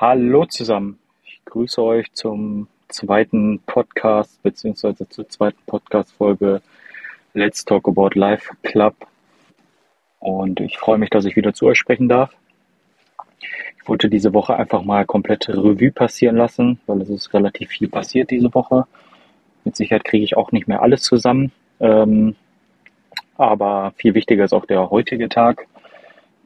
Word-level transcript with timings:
Hallo 0.00 0.46
zusammen. 0.46 0.98
Ich 1.26 1.44
grüße 1.44 1.82
euch 1.82 2.10
zum 2.14 2.68
zweiten 2.88 3.58
Podcast 3.66 4.42
beziehungsweise 4.42 5.06
zur 5.10 5.28
zweiten 5.28 5.58
Podcast-Folge 5.66 6.62
Let's 7.34 7.66
Talk 7.66 7.86
About 7.86 8.18
Life 8.18 8.50
Club. 8.62 8.94
Und 10.18 10.60
ich 10.60 10.78
freue 10.78 10.96
mich, 10.96 11.10
dass 11.10 11.26
ich 11.26 11.36
wieder 11.36 11.52
zu 11.52 11.66
euch 11.66 11.76
sprechen 11.76 12.08
darf. 12.08 12.34
Ich 13.76 13.86
wollte 13.86 14.08
diese 14.08 14.32
Woche 14.32 14.56
einfach 14.56 14.84
mal 14.84 15.04
komplett 15.04 15.50
Revue 15.50 15.92
passieren 15.92 16.36
lassen, 16.36 16.80
weil 16.86 17.02
es 17.02 17.10
ist 17.10 17.34
relativ 17.34 17.68
viel 17.68 17.90
passiert 17.90 18.30
diese 18.30 18.54
Woche. 18.54 18.86
Mit 19.66 19.76
Sicherheit 19.76 20.04
kriege 20.04 20.24
ich 20.24 20.34
auch 20.34 20.50
nicht 20.50 20.66
mehr 20.66 20.80
alles 20.80 21.02
zusammen. 21.02 21.52
Ähm, 21.78 22.36
aber 23.36 23.92
viel 23.96 24.14
wichtiger 24.14 24.44
ist 24.44 24.54
auch 24.54 24.64
der 24.64 24.88
heutige 24.88 25.28
Tag. 25.28 25.66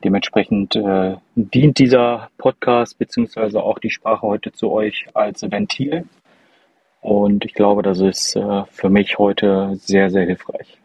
Dementsprechend 0.05 0.77
äh, 0.77 1.17
dient 1.35 1.79
dieser 1.79 2.29
Podcast 2.37 2.99
beziehungsweise 2.99 3.63
auch 3.63 3.79
die 3.79 3.91
Sprache 3.91 4.23
heute 4.23 4.53
zu 4.53 4.71
euch 4.71 5.07
als 5.15 5.43
Ventil. 5.43 6.05
Und 7.01 7.47
ich 7.47 7.55
glaube, 7.55 7.83
das 7.83 8.01
ist 8.01 8.37
äh, 8.37 8.65
für 8.71 8.91
mich 8.91 9.19
heute 9.19 9.77
sehr, 9.77 10.11
sehr 10.11 10.27
hilfreich. 10.27 10.79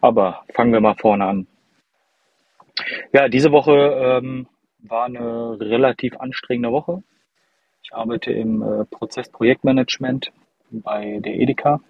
Aber 0.00 0.44
fangen 0.54 0.72
wir 0.72 0.80
mal 0.80 0.94
vorne 0.94 1.24
an. 1.26 1.46
Ja, 3.12 3.28
diese 3.28 3.50
Woche 3.50 3.72
ähm, 3.72 4.46
war 4.78 5.06
eine 5.06 5.58
relativ 5.58 6.16
anstrengende 6.16 6.70
Woche. 6.70 7.02
Ich 7.82 7.92
arbeite 7.94 8.32
im 8.32 8.62
äh, 8.62 8.84
Prozess-Projektmanagement 8.84 10.30
bei 10.70 11.18
der 11.20 11.34
Edeka 11.34 11.80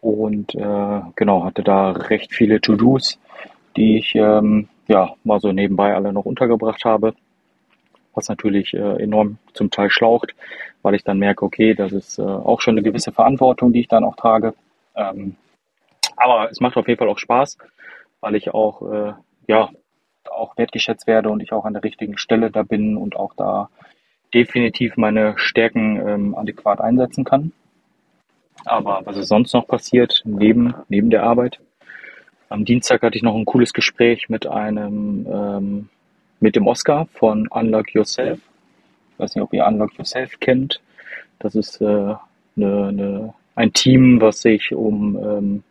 und 0.00 0.54
äh, 0.54 1.00
genau 1.16 1.44
hatte 1.44 1.62
da 1.62 1.90
recht 1.90 2.32
viele 2.32 2.60
To-Dos, 2.60 3.18
die 3.76 3.98
ich 3.98 4.14
ähm, 4.14 4.68
ja, 4.88 5.14
mal 5.24 5.40
so 5.40 5.52
nebenbei 5.52 5.94
alle 5.94 6.12
noch 6.12 6.24
untergebracht 6.24 6.84
habe, 6.84 7.14
was 8.14 8.28
natürlich 8.28 8.74
äh, 8.74 9.02
enorm 9.02 9.38
zum 9.54 9.70
Teil 9.70 9.90
schlaucht, 9.90 10.34
weil 10.82 10.94
ich 10.94 11.04
dann 11.04 11.18
merke, 11.18 11.44
okay, 11.44 11.74
das 11.74 11.92
ist 11.92 12.18
äh, 12.18 12.22
auch 12.22 12.60
schon 12.60 12.74
eine 12.74 12.82
gewisse 12.82 13.12
Verantwortung, 13.12 13.72
die 13.72 13.80
ich 13.80 13.88
dann 13.88 14.04
auch 14.04 14.16
trage. 14.16 14.54
Ähm, 14.94 15.36
aber 16.16 16.50
es 16.50 16.60
macht 16.60 16.76
auf 16.76 16.88
jeden 16.88 16.98
Fall 16.98 17.08
auch 17.08 17.18
Spaß, 17.18 17.58
weil 18.20 18.34
ich 18.34 18.52
auch, 18.52 18.82
äh, 18.92 19.12
ja, 19.46 19.70
auch 20.30 20.56
wertgeschätzt 20.56 21.06
werde 21.06 21.30
und 21.30 21.42
ich 21.42 21.52
auch 21.52 21.64
an 21.64 21.72
der 21.72 21.82
richtigen 21.82 22.16
Stelle 22.16 22.50
da 22.50 22.62
bin 22.62 22.96
und 22.96 23.16
auch 23.16 23.34
da 23.34 23.70
definitiv 24.32 24.96
meine 24.96 25.34
Stärken 25.36 25.96
ähm, 26.08 26.34
adäquat 26.34 26.80
einsetzen 26.80 27.24
kann. 27.24 27.52
Aber 28.64 29.02
was 29.04 29.16
ist 29.16 29.28
sonst 29.28 29.52
noch 29.52 29.66
passiert 29.66 30.22
neben, 30.24 30.74
neben 30.88 31.10
der 31.10 31.24
Arbeit? 31.24 31.60
Am 32.52 32.66
Dienstag 32.66 33.00
hatte 33.00 33.16
ich 33.16 33.22
noch 33.22 33.34
ein 33.34 33.46
cooles 33.46 33.72
Gespräch 33.72 34.28
mit 34.28 34.46
einem, 34.46 35.26
ähm, 35.26 35.88
mit 36.38 36.54
dem 36.54 36.66
Oscar 36.66 37.06
von 37.14 37.48
Unlock 37.48 37.94
Yourself. 37.94 38.40
Ich 39.12 39.18
weiß 39.18 39.34
nicht, 39.34 39.42
ob 39.42 39.54
ihr 39.54 39.64
Unlock 39.64 39.96
Yourself 39.96 40.38
kennt. 40.38 40.82
Das 41.38 41.54
ist 41.54 41.80
äh, 41.80 41.84
eine, 41.84 42.18
eine, 42.56 43.34
ein 43.54 43.72
Team, 43.72 44.20
was 44.20 44.42
sich 44.42 44.74
um 44.74 45.16
ähm, 45.16 45.62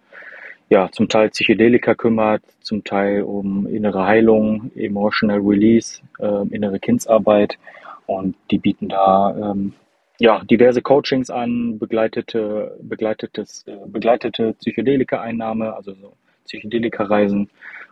ja, 0.69 0.89
zum 0.91 1.07
Teil 1.07 1.29
Psychedelika 1.29 1.93
kümmert, 1.93 2.41
zum 2.61 2.83
Teil 2.83 3.21
um 3.21 3.67
innere 3.67 4.07
Heilung, 4.07 4.71
Emotional 4.75 5.39
Release, 5.39 6.01
äh, 6.17 6.47
innere 6.49 6.79
Kindsarbeit. 6.79 7.59
Und 8.07 8.35
die 8.49 8.57
bieten 8.57 8.89
da 8.89 9.51
ähm, 9.51 9.73
ja, 10.19 10.43
diverse 10.49 10.81
Coachings 10.81 11.29
an, 11.29 11.77
begleitete, 11.77 12.75
begleitetes, 12.81 13.67
äh, 13.67 13.77
begleitete 13.85 14.53
Psychedelika-Einnahme, 14.53 15.75
also 15.75 15.93
so 15.93 16.13
Psychedelika-Reisen 16.45 17.49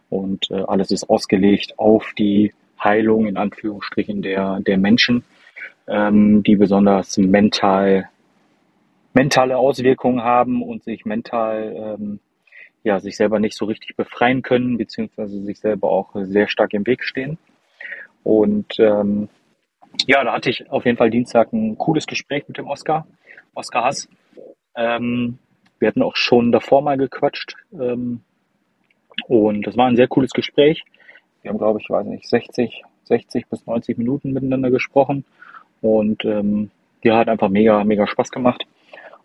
und 0.09 0.49
äh, 0.51 0.63
alles 0.67 0.91
ist 0.91 1.09
ausgelegt 1.09 1.73
auf 1.77 2.13
die 2.17 2.53
Heilung 2.81 3.27
in 3.27 3.37
Anführungsstrichen 3.37 4.21
der, 4.21 4.59
der 4.61 4.77
Menschen, 4.77 5.23
ähm, 5.87 6.43
die 6.43 6.55
besonders 6.55 7.17
mental, 7.17 8.09
mentale 9.13 9.57
Auswirkungen 9.57 10.23
haben 10.23 10.63
und 10.63 10.83
sich 10.83 11.05
mental 11.05 11.97
ähm, 11.99 12.19
ja, 12.83 12.99
sich 12.99 13.17
selber 13.17 13.39
nicht 13.39 13.55
so 13.55 13.65
richtig 13.65 13.95
befreien 13.95 14.41
können, 14.41 14.77
beziehungsweise 14.77 15.41
sich 15.43 15.59
selber 15.59 15.89
auch 15.89 16.15
sehr 16.15 16.47
stark 16.47 16.73
im 16.73 16.87
Weg 16.87 17.03
stehen. 17.03 17.37
Und 18.23 18.79
ähm, 18.79 19.29
ja, 20.07 20.23
da 20.23 20.33
hatte 20.33 20.49
ich 20.49 20.69
auf 20.69 20.85
jeden 20.85 20.97
Fall 20.97 21.09
Dienstag 21.09 21.51
ein 21.51 21.77
cooles 21.77 22.05
Gespräch 22.05 22.47
mit 22.47 22.57
dem 22.57 22.67
Oscar, 22.67 23.07
Oscar 23.53 23.85
Hass. 23.85 24.07
Ähm, 24.75 25.39
wir 25.79 25.87
hatten 25.87 26.03
auch 26.03 26.15
schon 26.15 26.51
davor 26.51 26.81
mal 26.81 26.97
gequatscht. 26.97 27.55
Und 29.27 29.65
das 29.67 29.77
war 29.77 29.87
ein 29.87 29.95
sehr 29.95 30.07
cooles 30.07 30.31
Gespräch. 30.31 30.83
Wir 31.41 31.49
haben, 31.49 31.57
glaube 31.57 31.79
ich, 31.81 31.89
weiß 31.89 32.05
nicht, 32.07 32.27
60, 32.27 32.83
60 33.05 33.47
bis 33.47 33.65
90 33.65 33.97
Minuten 33.97 34.33
miteinander 34.33 34.71
gesprochen. 34.71 35.25
Und 35.81 36.25
ähm, 36.25 36.71
ja, 37.03 37.17
hat 37.17 37.29
einfach 37.29 37.49
mega, 37.49 37.83
mega 37.83 38.07
Spaß 38.07 38.31
gemacht. 38.31 38.65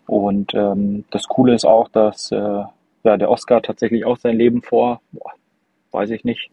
Und 0.07 0.53
ähm, 0.53 1.05
das 1.11 1.27
Coole 1.27 1.55
ist 1.55 1.65
auch, 1.65 1.89
dass 1.89 2.31
äh, 2.31 2.63
ja, 3.03 3.17
der 3.17 3.29
Oscar 3.29 3.61
tatsächlich 3.61 4.05
auch 4.05 4.17
sein 4.17 4.37
Leben 4.37 4.61
vor, 4.61 5.01
boah, 5.11 5.31
weiß 5.91 6.11
ich 6.11 6.23
nicht. 6.23 6.49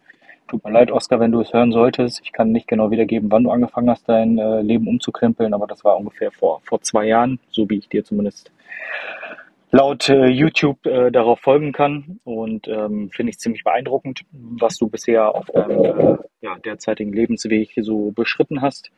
Tut 0.48 0.64
mir 0.64 0.72
leid, 0.72 0.90
Oscar, 0.90 1.20
wenn 1.20 1.32
du 1.32 1.40
es 1.40 1.52
hören 1.52 1.72
solltest. 1.72 2.20
Ich 2.24 2.32
kann 2.32 2.52
nicht 2.52 2.68
genau 2.68 2.90
wiedergeben, 2.90 3.30
wann 3.30 3.44
du 3.44 3.50
angefangen 3.50 3.88
hast, 3.88 4.08
dein 4.08 4.38
äh, 4.38 4.60
Leben 4.60 4.86
umzukrempeln, 4.86 5.54
aber 5.54 5.66
das 5.66 5.84
war 5.84 5.96
ungefähr 5.96 6.30
vor, 6.30 6.60
vor 6.64 6.80
zwei 6.82 7.06
Jahren, 7.06 7.38
so 7.50 7.68
wie 7.70 7.78
ich 7.78 7.88
dir 7.88 8.04
zumindest 8.04 8.50
laut 9.72 10.08
äh, 10.08 10.26
YouTube 10.26 10.86
äh, 10.86 11.10
darauf 11.10 11.40
folgen 11.40 11.72
kann. 11.72 12.20
Und 12.24 12.68
ähm, 12.68 13.10
finde 13.10 13.30
ich 13.30 13.38
ziemlich 13.38 13.64
beeindruckend, 13.64 14.20
was 14.30 14.76
du 14.76 14.88
bisher 14.88 15.34
auf 15.34 15.46
deinem 15.46 15.84
äh, 15.84 16.16
ja, 16.42 16.56
derzeitigen 16.58 17.12
Lebensweg 17.12 17.72
so 17.80 18.12
beschritten 18.12 18.60
hast. 18.62 18.90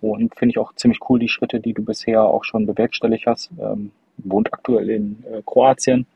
Und 0.00 0.34
finde 0.36 0.52
ich 0.52 0.58
auch 0.58 0.74
ziemlich 0.74 0.98
cool 1.08 1.20
die 1.20 1.28
Schritte, 1.28 1.60
die 1.60 1.74
du 1.74 1.84
bisher 1.84 2.24
auch 2.24 2.44
schon 2.44 2.66
bewerkstelligt 2.66 3.26
hast. 3.26 3.50
Ähm, 3.60 3.92
wohnt 4.16 4.52
aktuell 4.52 4.90
in 4.90 5.22
äh, 5.30 5.42
Kroatien 5.46 6.06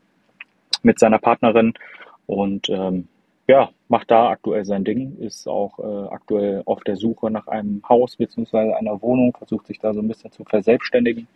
mit 0.83 0.99
seiner 0.99 1.19
Partnerin 1.19 1.73
und 2.25 2.69
ähm, 2.69 3.07
ja, 3.47 3.69
macht 3.87 4.11
da 4.11 4.29
aktuell 4.29 4.65
sein 4.65 4.83
Ding, 4.83 5.17
ist 5.19 5.47
auch 5.47 5.79
äh, 5.79 6.07
aktuell 6.13 6.63
auf 6.65 6.83
der 6.83 6.97
Suche 6.97 7.31
nach 7.31 7.47
einem 7.47 7.81
Haus 7.87 8.17
bzw. 8.17 8.73
einer 8.73 9.01
Wohnung, 9.01 9.33
versucht 9.37 9.67
sich 9.67 9.79
da 9.79 9.93
so 9.93 10.01
ein 10.01 10.07
bisschen 10.07 10.31
zu 10.31 10.43
verselbstständigen. 10.43 11.27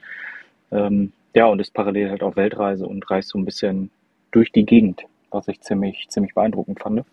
Ähm, 0.72 1.14
ja, 1.34 1.46
und 1.46 1.60
ist 1.60 1.74
parallel 1.74 2.10
halt 2.10 2.24
auf 2.24 2.36
Weltreise 2.36 2.86
und 2.86 3.10
reist 3.10 3.30
so 3.30 3.40
ein 3.40 3.46
bisschen 3.46 3.90
durch 4.32 4.52
die 4.52 4.66
Gegend, 4.66 5.04
was 5.30 5.48
ich 5.48 5.62
ziemlich, 5.62 6.08
ziemlich 6.10 6.34
beeindruckend 6.34 6.80
fand. 6.80 7.06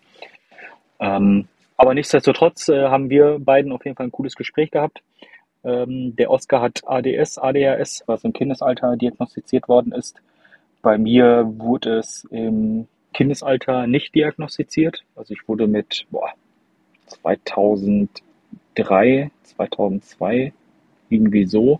Ähm, 0.99 1.47
aber 1.77 1.93
nichtsdestotrotz 1.93 2.67
äh, 2.69 2.89
haben 2.89 3.09
wir 3.09 3.39
beiden 3.39 3.71
auf 3.71 3.85
jeden 3.85 3.95
Fall 3.95 4.07
ein 4.07 4.11
cooles 4.11 4.35
Gespräch 4.35 4.71
gehabt. 4.71 5.01
Ähm, 5.63 6.15
der 6.15 6.31
Oscar 6.31 6.61
hat 6.61 6.81
ADS, 6.85 7.37
ADHS, 7.37 8.03
was 8.05 8.23
im 8.23 8.33
Kindesalter 8.33 8.97
diagnostiziert 8.97 9.69
worden 9.69 9.93
ist. 9.93 10.21
Bei 10.81 10.97
mir 10.97 11.45
wurde 11.57 11.99
es 11.99 12.25
im 12.31 12.87
Kindesalter 13.13 13.87
nicht 13.87 14.13
diagnostiziert. 14.15 15.03
Also 15.15 15.33
ich 15.33 15.47
wurde 15.47 15.67
mit 15.67 16.05
boah, 16.11 16.33
2003, 17.07 19.31
2002 19.43 20.53
irgendwie 21.09 21.45
so 21.45 21.79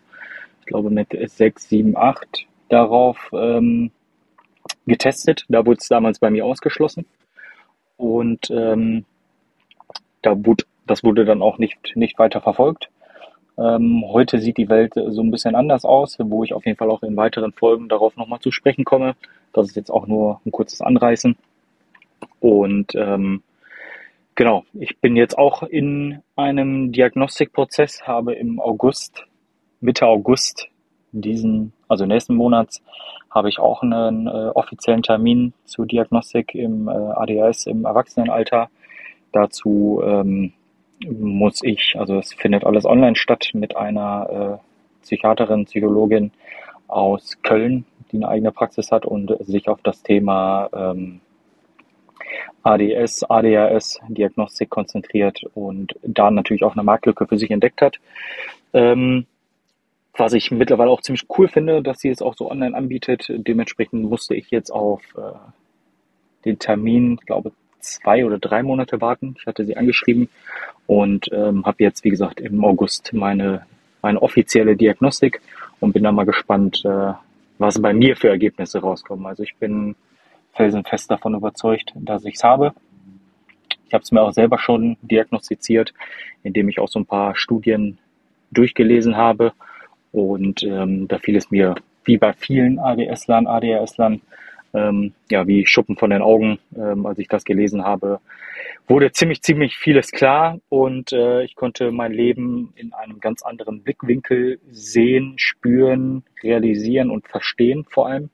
glaube 0.69 0.91
mit 0.91 1.09
6, 1.11 1.67
7, 1.67 1.97
8 1.97 2.45
darauf 2.69 3.17
ähm, 3.33 3.91
getestet. 4.85 5.45
Da 5.49 5.65
wurde 5.65 5.79
es 5.81 5.87
damals 5.87 6.19
bei 6.19 6.29
mir 6.29 6.45
ausgeschlossen. 6.45 7.05
Und 7.97 8.49
ähm, 8.51 9.03
da 10.21 10.45
wurde, 10.45 10.65
das 10.85 11.03
wurde 11.03 11.25
dann 11.25 11.41
auch 11.41 11.57
nicht, 11.57 11.95
nicht 11.95 12.17
weiter 12.19 12.39
verfolgt. 12.39 12.89
Ähm, 13.57 14.05
heute 14.07 14.39
sieht 14.39 14.57
die 14.57 14.69
Welt 14.69 14.93
so 14.93 15.21
ein 15.21 15.31
bisschen 15.31 15.55
anders 15.55 15.83
aus, 15.83 16.17
wo 16.19 16.43
ich 16.43 16.53
auf 16.53 16.65
jeden 16.65 16.77
Fall 16.77 16.91
auch 16.91 17.03
in 17.03 17.17
weiteren 17.17 17.51
Folgen 17.51 17.89
darauf 17.89 18.15
nochmal 18.15 18.39
zu 18.39 18.51
sprechen 18.51 18.85
komme. 18.85 19.15
Das 19.51 19.67
ist 19.67 19.75
jetzt 19.75 19.91
auch 19.91 20.07
nur 20.07 20.39
ein 20.45 20.51
kurzes 20.51 20.81
Anreißen. 20.81 21.35
Und 22.39 22.95
ähm, 22.95 23.41
genau, 24.35 24.63
ich 24.73 24.99
bin 24.99 25.15
jetzt 25.15 25.37
auch 25.37 25.63
in 25.63 26.21
einem 26.35 26.91
Diagnostikprozess, 26.91 28.03
habe 28.07 28.33
im 28.33 28.61
August 28.61 29.25
Mitte 29.81 30.05
August 30.05 30.67
diesen, 31.11 31.73
also 31.87 32.05
nächsten 32.05 32.35
Monats, 32.35 32.81
habe 33.31 33.49
ich 33.49 33.59
auch 33.59 33.81
einen 33.83 34.27
äh, 34.27 34.51
offiziellen 34.53 35.03
Termin 35.03 35.53
zur 35.65 35.85
Diagnostik 35.85 36.55
im 36.55 36.87
äh, 36.87 36.91
ADHS 36.91 37.67
im 37.67 37.85
Erwachsenenalter. 37.85 38.69
Dazu 39.31 40.01
ähm, 40.03 40.53
muss 41.07 41.61
ich, 41.63 41.95
also 41.97 42.17
es 42.17 42.33
findet 42.33 42.63
alles 42.63 42.85
online 42.85 43.15
statt 43.15 43.51
mit 43.53 43.75
einer 43.77 44.59
äh, 44.59 45.03
Psychiaterin, 45.03 45.65
Psychologin 45.65 46.31
aus 46.87 47.37
Köln, 47.43 47.85
die 48.11 48.17
eine 48.17 48.27
eigene 48.27 48.51
Praxis 48.51 48.91
hat 48.91 49.05
und 49.05 49.35
sich 49.45 49.69
auf 49.69 49.79
das 49.83 50.01
Thema 50.01 50.69
ähm, 50.73 51.21
ADS, 52.63 53.23
ADHS, 53.23 53.99
Diagnostik 54.09 54.69
konzentriert 54.69 55.43
und 55.53 55.95
da 56.03 56.31
natürlich 56.31 56.63
auch 56.63 56.73
eine 56.73 56.83
Marktlücke 56.83 57.27
für 57.27 57.37
sich 57.37 57.51
entdeckt 57.51 57.81
hat. 57.81 57.97
Ähm, 58.73 59.25
was 60.19 60.33
ich 60.33 60.51
mittlerweile 60.51 60.89
auch 60.89 61.01
ziemlich 61.01 61.25
cool 61.37 61.47
finde, 61.47 61.81
dass 61.81 61.99
sie 61.99 62.09
es 62.09 62.21
auch 62.21 62.35
so 62.35 62.51
online 62.51 62.75
anbietet. 62.75 63.27
Dementsprechend 63.29 64.03
musste 64.03 64.35
ich 64.35 64.51
jetzt 64.51 64.69
auf 64.71 65.01
äh, 65.15 65.37
den 66.45 66.59
Termin, 66.59 67.17
glaube 67.25 67.51
zwei 67.79 68.25
oder 68.25 68.37
drei 68.37 68.61
Monate 68.63 69.01
warten. 69.01 69.35
Ich 69.39 69.45
hatte 69.45 69.65
sie 69.65 69.77
angeschrieben 69.77 70.29
und 70.87 71.29
ähm, 71.31 71.65
habe 71.65 71.83
jetzt, 71.83 72.03
wie 72.03 72.09
gesagt, 72.09 72.41
im 72.41 72.63
August 72.63 73.13
meine, 73.13 73.65
meine 74.01 74.21
offizielle 74.21 74.75
Diagnostik 74.75 75.41
und 75.79 75.93
bin 75.93 76.03
da 76.03 76.11
mal 76.11 76.25
gespannt, 76.25 76.83
äh, 76.85 77.13
was 77.57 77.81
bei 77.81 77.93
mir 77.93 78.15
für 78.15 78.29
Ergebnisse 78.29 78.79
rauskommen. 78.79 79.25
Also 79.25 79.43
ich 79.43 79.55
bin 79.55 79.95
felsenfest 80.53 81.09
davon 81.11 81.35
überzeugt, 81.35 81.93
dass 81.95 82.25
ich 82.25 82.35
es 82.35 82.43
habe. 82.43 82.73
Ich 83.87 83.93
habe 83.93 84.03
es 84.03 84.11
mir 84.11 84.21
auch 84.21 84.33
selber 84.33 84.59
schon 84.59 84.97
diagnostiziert, 85.01 85.93
indem 86.43 86.69
ich 86.69 86.79
auch 86.79 86.89
so 86.89 86.99
ein 86.99 87.05
paar 87.05 87.35
Studien 87.35 87.97
durchgelesen 88.51 89.15
habe. 89.17 89.53
Und 90.11 90.63
ähm, 90.63 91.07
da 91.07 91.19
fiel 91.19 91.35
es 91.35 91.51
mir 91.51 91.75
wie 92.05 92.17
bei 92.17 92.33
vielen 92.33 92.79
ADS-Lern, 92.79 93.47
ADHS-Lern, 93.47 94.21
ähm, 94.73 95.13
ja, 95.29 95.47
wie 95.47 95.65
Schuppen 95.65 95.95
von 95.97 96.09
den 96.09 96.21
Augen, 96.21 96.59
ähm, 96.75 97.05
als 97.05 97.19
ich 97.19 97.27
das 97.27 97.43
gelesen 97.43 97.83
habe, 97.83 98.19
wurde 98.87 99.11
ziemlich, 99.11 99.41
ziemlich 99.41 99.77
vieles 99.77 100.11
klar 100.11 100.59
und 100.69 101.13
äh, 101.13 101.43
ich 101.43 101.55
konnte 101.55 101.91
mein 101.91 102.11
Leben 102.11 102.73
in 102.75 102.93
einem 102.93 103.19
ganz 103.19 103.43
anderen 103.43 103.81
Blickwinkel 103.83 104.59
sehen, 104.71 105.35
spüren, 105.37 106.23
realisieren 106.43 107.11
und 107.11 107.27
verstehen 107.27 107.85
vor 107.89 108.07
allem. 108.07 108.29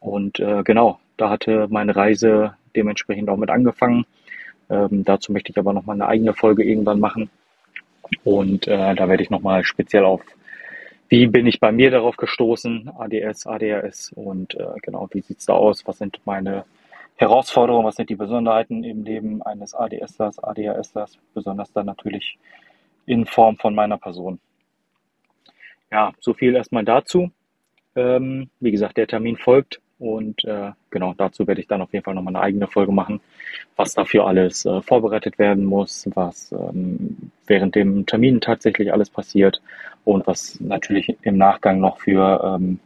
Und 0.00 0.40
äh, 0.40 0.62
genau, 0.64 0.98
da 1.16 1.30
hatte 1.30 1.66
meine 1.70 1.94
Reise 1.94 2.54
dementsprechend 2.76 3.28
auch 3.28 3.36
mit 3.36 3.50
angefangen. 3.50 4.06
Ähm, 4.70 5.04
dazu 5.04 5.32
möchte 5.32 5.50
ich 5.50 5.58
aber 5.58 5.72
nochmal 5.72 5.96
eine 5.96 6.06
eigene 6.06 6.34
Folge 6.34 6.64
irgendwann 6.64 7.00
machen. 7.00 7.30
Und 8.24 8.66
äh, 8.68 8.94
da 8.94 9.08
werde 9.08 9.22
ich 9.22 9.30
nochmal 9.30 9.64
speziell 9.64 10.04
auf 10.04 10.22
wie 11.08 11.26
bin 11.26 11.46
ich 11.46 11.60
bei 11.60 11.72
mir 11.72 11.90
darauf 11.90 12.16
gestoßen, 12.16 12.90
ADS, 12.98 13.46
ADHS 13.46 14.12
und 14.12 14.54
äh, 14.54 14.66
genau, 14.82 15.08
wie 15.12 15.20
sieht's 15.20 15.46
da 15.46 15.54
aus, 15.54 15.86
was 15.86 15.98
sind 15.98 16.20
meine 16.24 16.64
Herausforderungen, 17.16 17.86
was 17.86 17.96
sind 17.96 18.10
die 18.10 18.16
Besonderheiten 18.16 18.84
im 18.84 19.04
Leben 19.04 19.42
eines 19.42 19.74
ADSlers, 19.74 20.38
ADHSlers, 20.38 21.18
besonders 21.34 21.72
dann 21.72 21.86
natürlich 21.86 22.38
in 23.06 23.26
Form 23.26 23.56
von 23.56 23.74
meiner 23.74 23.98
Person. 23.98 24.38
Ja, 25.90 26.12
so 26.20 26.34
viel 26.34 26.54
erstmal 26.54 26.84
dazu. 26.84 27.30
Ähm, 27.96 28.50
wie 28.60 28.70
gesagt, 28.70 28.98
der 28.98 29.06
Termin 29.06 29.36
folgt 29.36 29.80
und 29.98 30.44
äh, 30.44 30.72
genau 30.90 31.14
dazu 31.16 31.46
werde 31.46 31.60
ich 31.60 31.66
dann 31.66 31.82
auf 31.82 31.92
jeden 31.92 32.04
Fall 32.04 32.14
nochmal 32.14 32.36
eine 32.36 32.44
eigene 32.44 32.66
Folge 32.66 32.92
machen, 32.92 33.20
was 33.76 33.94
dafür 33.94 34.26
alles 34.26 34.64
äh, 34.64 34.80
vorbereitet 34.82 35.38
werden 35.38 35.64
muss, 35.64 36.08
was 36.14 36.52
ähm, 36.52 37.30
während 37.46 37.74
dem 37.74 38.06
Termin 38.06 38.40
tatsächlich 38.40 38.92
alles 38.92 39.10
passiert 39.10 39.60
und 40.04 40.26
was 40.26 40.60
natürlich 40.60 41.16
im 41.22 41.36
Nachgang 41.36 41.80
noch 41.80 41.98
für 41.98 42.42
ähm, 42.44 42.78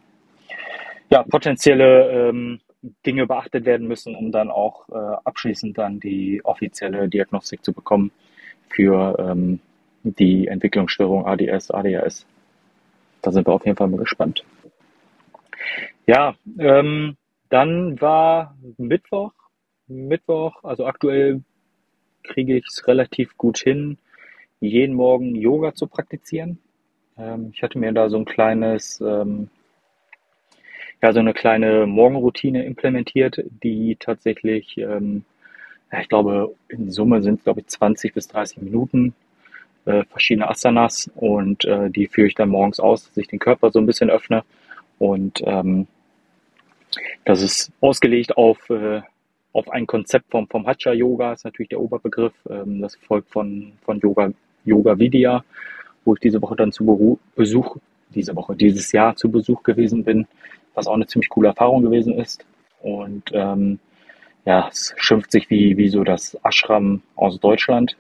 ja, 1.11 1.23
potenzielle 1.23 2.29
ähm, 2.29 2.61
Dinge 3.06 3.26
beachtet 3.26 3.65
werden 3.65 3.87
müssen, 3.87 4.17
um 4.17 4.32
dann 4.32 4.50
auch 4.50 4.88
äh, 4.88 5.17
abschließend 5.25 5.79
dann 5.79 6.00
die 6.00 6.41
offizielle 6.44 7.08
Diagnostik 7.08 7.65
zu 7.65 7.73
bekommen 7.73 8.11
für 8.69 9.17
ähm, 9.19 9.61
die 10.03 10.49
Entwicklungsstörung 10.49 11.26
ADS, 11.26 11.70
ADHS. 11.70 12.26
Da 13.20 13.31
sind 13.31 13.47
wir 13.47 13.53
auf 13.53 13.65
jeden 13.65 13.76
Fall 13.76 13.88
mal 13.88 13.99
gespannt. 13.99 14.44
Ja, 16.06 16.35
ähm, 16.59 17.17
dann 17.49 18.00
war 18.00 18.56
Mittwoch. 18.79 19.32
Mittwoch, 19.87 20.64
also 20.64 20.87
aktuell 20.87 21.43
kriege 22.23 22.56
ich 22.56 22.67
es 22.67 22.87
relativ 22.87 23.37
gut 23.37 23.59
hin, 23.59 23.99
jeden 24.61 24.94
Morgen 24.94 25.35
Yoga 25.35 25.75
zu 25.75 25.87
praktizieren. 25.87 26.59
Ähm, 27.19 27.50
ich 27.55 27.62
hatte 27.62 27.79
mir 27.79 27.93
da 27.93 28.09
so 28.09 28.17
ein 28.17 28.25
kleines, 28.25 29.00
ähm, 29.00 29.50
ja, 31.03 31.12
so 31.12 31.20
eine 31.20 31.35
kleine 31.35 31.87
Morgenroutine 31.87 32.65
implementiert, 32.65 33.44
die 33.62 33.97
tatsächlich, 33.99 34.79
ähm, 34.79 35.25
ja, 35.93 36.00
ich 36.00 36.08
glaube, 36.08 36.55
in 36.69 36.91
Summe 36.91 37.23
sind 37.23 37.38
es, 37.38 37.44
glaube 37.44 37.61
ich, 37.61 37.67
20 37.67 38.15
bis 38.15 38.29
30 38.29 38.62
Minuten, 38.62 39.15
äh, 39.85 40.05
verschiedene 40.05 40.49
Asanas 40.49 41.11
und 41.17 41.65
äh, 41.65 41.91
die 41.91 42.06
führe 42.06 42.29
ich 42.29 42.35
dann 42.35 42.49
morgens 42.49 42.81
aus, 42.81 43.08
dass 43.08 43.17
ich 43.17 43.29
den 43.29 43.41
Körper 43.41 43.70
so 43.70 43.79
ein 43.79 43.87
bisschen 43.87 44.11
öffne 44.11 44.44
und 45.02 45.43
ähm, 45.46 45.88
das 47.25 47.43
ist 47.43 47.72
ausgelegt 47.81 48.37
auf, 48.37 48.70
äh, 48.70 49.00
auf 49.52 49.69
ein 49.69 49.88
Konzept 49.88 50.31
vom, 50.31 50.46
vom 50.46 50.64
Hatha 50.64 50.93
Yoga, 50.93 51.32
ist 51.32 51.44
natürlich 51.44 51.70
der 51.70 51.81
Oberbegriff. 51.81 52.34
Ähm, 52.49 52.81
das 52.81 52.94
folgt 52.94 53.28
von, 53.28 53.72
von 53.84 53.99
Yoga, 53.99 54.31
Yoga 54.64 54.96
Vidya, 54.96 55.44
wo 56.04 56.14
ich 56.14 56.20
diese 56.20 56.40
Woche 56.40 56.54
dann 56.54 56.70
zu 56.70 57.19
Besuch, 57.34 57.78
diese 58.14 58.37
Woche, 58.37 58.54
dieses 58.54 58.93
Jahr 58.93 59.16
zu 59.16 59.28
Besuch 59.28 59.64
gewesen 59.64 60.04
bin, 60.04 60.28
was 60.75 60.87
auch 60.87 60.94
eine 60.94 61.08
ziemlich 61.08 61.31
coole 61.31 61.48
Erfahrung 61.48 61.82
gewesen 61.82 62.16
ist. 62.16 62.46
Und 62.81 63.25
ähm, 63.32 63.81
ja, 64.44 64.69
es 64.70 64.94
schimpft 64.98 65.32
sich 65.32 65.50
wie, 65.50 65.76
wie 65.76 65.88
so 65.88 66.05
das 66.05 66.38
Ashram 66.44 67.02
aus 67.16 67.40
Deutschland. 67.40 67.96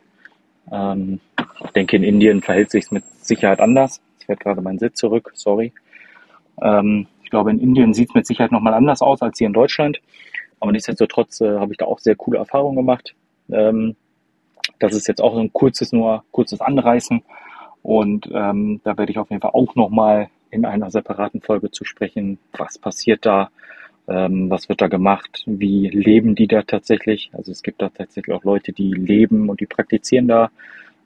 Ähm, 0.70 1.18
ich 1.64 1.70
denke, 1.72 1.96
in 1.96 2.04
Indien 2.04 2.42
verhält 2.42 2.70
sich 2.70 2.84
es 2.84 2.90
mit 2.92 3.02
Sicherheit 3.18 3.58
anders. 3.58 4.00
Ich 4.20 4.28
werde 4.28 4.40
gerade 4.40 4.60
meinen 4.60 4.78
Sitz 4.78 5.00
zurück, 5.00 5.32
sorry. 5.34 5.72
Ähm, 6.62 7.06
ich 7.22 7.30
glaube, 7.30 7.50
in 7.50 7.58
Indien 7.58 7.94
sieht 7.94 8.10
es 8.10 8.14
mit 8.14 8.26
Sicherheit 8.26 8.52
nochmal 8.52 8.74
anders 8.74 9.02
aus 9.02 9.22
als 9.22 9.38
hier 9.38 9.46
in 9.46 9.52
Deutschland. 9.52 10.00
Aber 10.60 10.72
nichtsdestotrotz 10.72 11.40
äh, 11.40 11.58
habe 11.58 11.72
ich 11.72 11.78
da 11.78 11.86
auch 11.86 11.98
sehr 11.98 12.14
coole 12.14 12.38
Erfahrungen 12.38 12.76
gemacht. 12.76 13.14
Ähm, 13.50 13.96
das 14.78 14.94
ist 14.94 15.08
jetzt 15.08 15.20
auch 15.20 15.34
so 15.34 15.40
ein 15.40 15.52
kurzes, 15.52 15.92
nur 15.92 16.24
kurzes 16.30 16.60
Anreißen. 16.60 17.22
Und 17.82 18.30
ähm, 18.32 18.80
da 18.84 18.96
werde 18.96 19.10
ich 19.10 19.18
auf 19.18 19.30
jeden 19.30 19.42
Fall 19.42 19.52
auch 19.54 19.74
nochmal 19.74 20.28
in 20.50 20.64
einer 20.64 20.90
separaten 20.90 21.40
Folge 21.40 21.70
zu 21.70 21.84
sprechen, 21.84 22.38
was 22.52 22.78
passiert 22.78 23.26
da, 23.26 23.50
ähm, 24.06 24.50
was 24.50 24.68
wird 24.68 24.80
da 24.80 24.86
gemacht, 24.86 25.42
wie 25.46 25.88
leben 25.88 26.34
die 26.34 26.46
da 26.46 26.62
tatsächlich. 26.62 27.30
Also 27.32 27.50
es 27.50 27.62
gibt 27.62 27.82
da 27.82 27.88
tatsächlich 27.88 28.36
auch 28.36 28.44
Leute, 28.44 28.72
die 28.72 28.92
leben 28.92 29.48
und 29.48 29.60
die 29.60 29.66
praktizieren 29.66 30.28
da. 30.28 30.50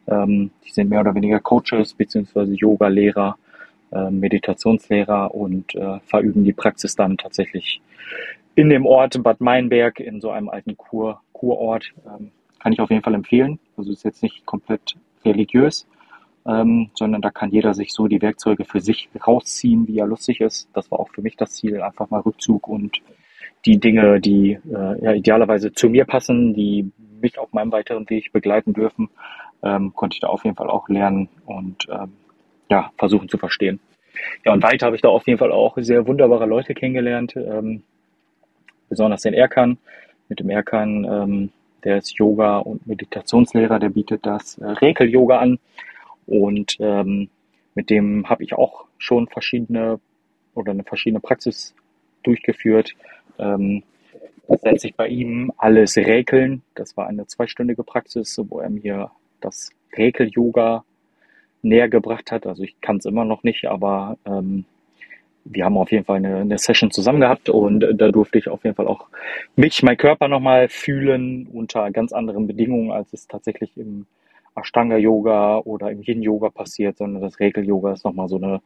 Ähm, 0.07 0.51
die 0.67 0.73
sind 0.73 0.91
mehr 0.91 1.01
oder 1.01 1.15
weniger 1.15 1.41
Coaches 1.41 1.95
beziehungsweise 1.95 2.53
Yoga-Lehrer 2.53 3.39
äh, 3.93 4.11
Meditationslehrer 4.11 5.35
und 5.35 5.75
äh, 5.75 6.01
verüben 6.01 6.45
die 6.45 6.53
Praxis 6.53 6.97
dann 6.97 7.17
tatsächlich 7.17 7.81
in 8.55 8.71
dem 8.71 8.87
Ort 8.87 9.23
Bad 9.23 9.41
Meinberg, 9.41 10.01
in 10.01 10.21
so 10.21 10.31
einem 10.31 10.49
alten 10.49 10.77
Kur, 10.77 11.21
Kurort. 11.33 11.93
Ähm, 12.07 12.31
kann 12.59 12.73
ich 12.73 12.81
auf 12.81 12.91
jeden 12.91 13.03
Fall 13.03 13.15
empfehlen. 13.15 13.61
Also 13.77 13.93
ist 13.93 14.05
jetzt 14.05 14.23
nicht 14.23 14.45
komplett 14.47 14.97
religiös, 15.25 15.87
ähm, 16.47 16.91
sondern 16.95 17.23
da 17.23 17.31
kann 17.31 17.51
jeder 17.51 17.75
sich 17.75 17.93
so 17.93 18.09
die 18.09 18.23
Werkzeuge 18.23 18.65
für 18.65 18.81
sich 18.81 19.09
rausziehen, 19.25 19.87
wie 19.87 19.99
er 19.99 20.07
lustig 20.07 20.41
ist. 20.41 20.69
Das 20.73 20.91
war 20.91 20.99
auch 20.99 21.11
für 21.11 21.23
mich 21.23 21.37
das 21.37 21.53
Ziel, 21.53 21.81
einfach 21.83 22.11
mal 22.11 22.21
Rückzug 22.21 22.67
und 22.67 23.03
die 23.67 23.79
Dinge, 23.79 24.21
die 24.21 24.59
äh, 24.69 25.05
ja, 25.05 25.13
idealerweise 25.13 25.73
zu 25.73 25.89
mir 25.89 26.07
passen, 26.07 26.55
die 26.55 26.91
mich 27.21 27.39
auf 27.39 27.53
meinem 27.53 27.73
weiteren 27.73 28.09
Weg 28.11 28.33
begleiten 28.33 28.73
dürfen, 28.73 29.11
ähm, 29.63 29.93
konnte 29.95 30.15
ich 30.15 30.21
da 30.21 30.29
auf 30.29 30.45
jeden 30.45 30.57
Fall 30.57 30.71
auch 30.71 30.89
lernen 30.89 31.29
und 31.45 31.87
ähm, 31.91 32.13
ja, 32.69 32.91
versuchen 32.97 33.29
zu 33.29 33.39
verstehen. 33.39 33.81
Ja, 34.45 34.53
und 34.53 34.63
weiter 34.63 34.87
habe 34.87 34.97
ich 34.97 35.03
da 35.03 35.09
auf 35.09 35.27
jeden 35.27 35.39
Fall 35.39 35.53
auch 35.53 35.77
sehr 35.79 36.07
wunderbare 36.07 36.47
Leute 36.47 36.75
kennengelernt, 36.75 37.37
ähm, 37.37 37.83
besonders 38.89 39.23
den 39.23 39.35
Erkan. 39.35 39.79
Mit 40.29 40.41
dem 40.41 40.51
Erkan, 40.51 41.05
ähm, 41.05 41.51
der 41.85 41.99
ist 41.99 42.19
Yoga- 42.19 42.59
und 42.59 42.87
Meditationslehrer, 42.87 43.79
der 43.79 43.91
bietet 43.91 44.27
das 44.27 44.59
äh, 44.59 44.67
Rekel-Yoga 44.67 45.39
an. 45.39 45.59
Und 46.27 46.77
ähm, 46.81 47.29
mit 47.75 47.91
dem 47.91 48.29
habe 48.29 48.43
ich 48.43 48.55
auch 48.55 48.87
schon 48.99 49.29
verschiedene 49.29 50.01
oder 50.55 50.73
eine 50.73 50.83
verschiedene 50.83 51.21
Praxis 51.21 51.75
durchgeführt. 52.23 52.95
Ähm, 53.39 53.83
das 54.49 54.63
nennt 54.63 54.81
sich 54.81 54.95
bei 54.95 55.09
ihm 55.09 55.53
alles 55.57 55.97
Räkeln. 55.97 56.63
Das 56.75 56.97
war 56.97 57.07
eine 57.07 57.27
zweistündige 57.27 57.85
Praxis, 57.85 58.41
wo 58.49 58.61
er 58.61 58.71
mir 58.71 59.11
das 59.41 59.71
Räkel-Yoga 59.97 60.85
näher 61.69 61.89
gebracht 61.89 62.33
hat. 62.33 62.47
Also 62.47 62.63
ich 62.63 62.81
kann 62.81 62.97
es 62.97 63.05
immer 63.05 63.25
noch 63.25 63.43
nicht, 63.43 63.67
aber 63.67 64.17
ähm, 64.25 64.65
wir 65.45 65.65
haben 65.65 65.77
auf 65.77 65.93
jeden 65.93 66.05
Fall 66.05 66.17
eine, 66.17 66.37
eine 66.39 66.59
Session 66.59 66.91
zusammen 66.91 67.21
gehabt 67.21 67.49
und 67.49 67.81
da 67.81 68.11
durfte 68.11 68.39
ich 68.39 68.49
auf 68.49 68.65
jeden 68.65 68.77
Fall 68.77 68.89
auch 68.89 69.07
mich, 69.55 69.83
mein 69.83 69.97
Körper 69.97 70.29
nochmal 70.29 70.69
fühlen 70.69 71.47
unter 71.53 71.91
ganz 71.91 72.13
anderen 72.13 72.47
Bedingungen, 72.47 72.91
als 72.91 73.13
es 73.13 73.29
tatsächlich 73.29 73.71
im 73.77 74.07
Ashtanga-Yoga 74.57 75.59
oder 75.59 75.91
im 75.91 76.03
Yin-Yoga 76.03 76.51
passiert, 76.51 76.99
sondern 76.99 77.23
das 77.23 77.39
Regel-Yoga 77.41 77.93
ist 77.93 78.05
nochmal 78.05 78.29
so 78.29 78.37
eine, 78.37 78.61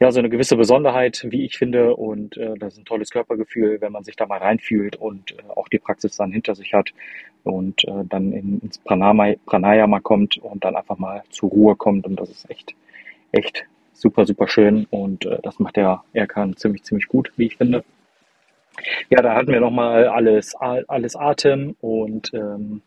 ja, 0.00 0.12
so 0.12 0.18
eine 0.18 0.30
gewisse 0.30 0.56
Besonderheit, 0.56 1.26
wie 1.28 1.44
ich 1.44 1.56
finde. 1.56 1.96
Und 1.96 2.36
äh, 2.36 2.54
das 2.58 2.74
ist 2.74 2.80
ein 2.80 2.84
tolles 2.84 3.10
Körpergefühl, 3.10 3.80
wenn 3.80 3.92
man 3.92 4.04
sich 4.04 4.16
da 4.16 4.26
mal 4.26 4.38
reinfühlt 4.38 4.96
und 4.96 5.32
äh, 5.32 5.42
auch 5.54 5.68
die 5.68 5.78
Praxis 5.78 6.16
dann 6.16 6.32
hinter 6.32 6.54
sich 6.54 6.74
hat 6.74 6.90
und 7.44 7.84
äh, 7.84 8.04
dann 8.08 8.32
in, 8.32 8.60
ins 8.60 8.78
Pranama, 8.78 9.34
Pranayama 9.46 10.00
kommt 10.00 10.38
und 10.38 10.64
dann 10.64 10.76
einfach 10.76 10.98
mal 10.98 11.22
zur 11.30 11.50
Ruhe 11.50 11.76
kommt. 11.76 12.06
Und 12.06 12.20
das 12.20 12.30
ist 12.30 12.50
echt, 12.50 12.74
echt 13.32 13.64
super, 13.92 14.26
super 14.26 14.48
schön. 14.48 14.86
Und 14.90 15.26
äh, 15.26 15.38
das 15.42 15.58
macht 15.58 15.76
der 15.76 16.04
Erkan 16.12 16.56
ziemlich, 16.56 16.82
ziemlich 16.84 17.08
gut, 17.08 17.32
wie 17.36 17.46
ich 17.46 17.56
finde. 17.56 17.84
Ja, 19.10 19.20
da 19.22 19.34
hatten 19.34 19.52
wir 19.52 19.60
nochmal 19.60 20.06
alles, 20.06 20.54
alles 20.54 21.14
Atem 21.14 21.76
und 21.80 22.32
ähm, 22.32 22.80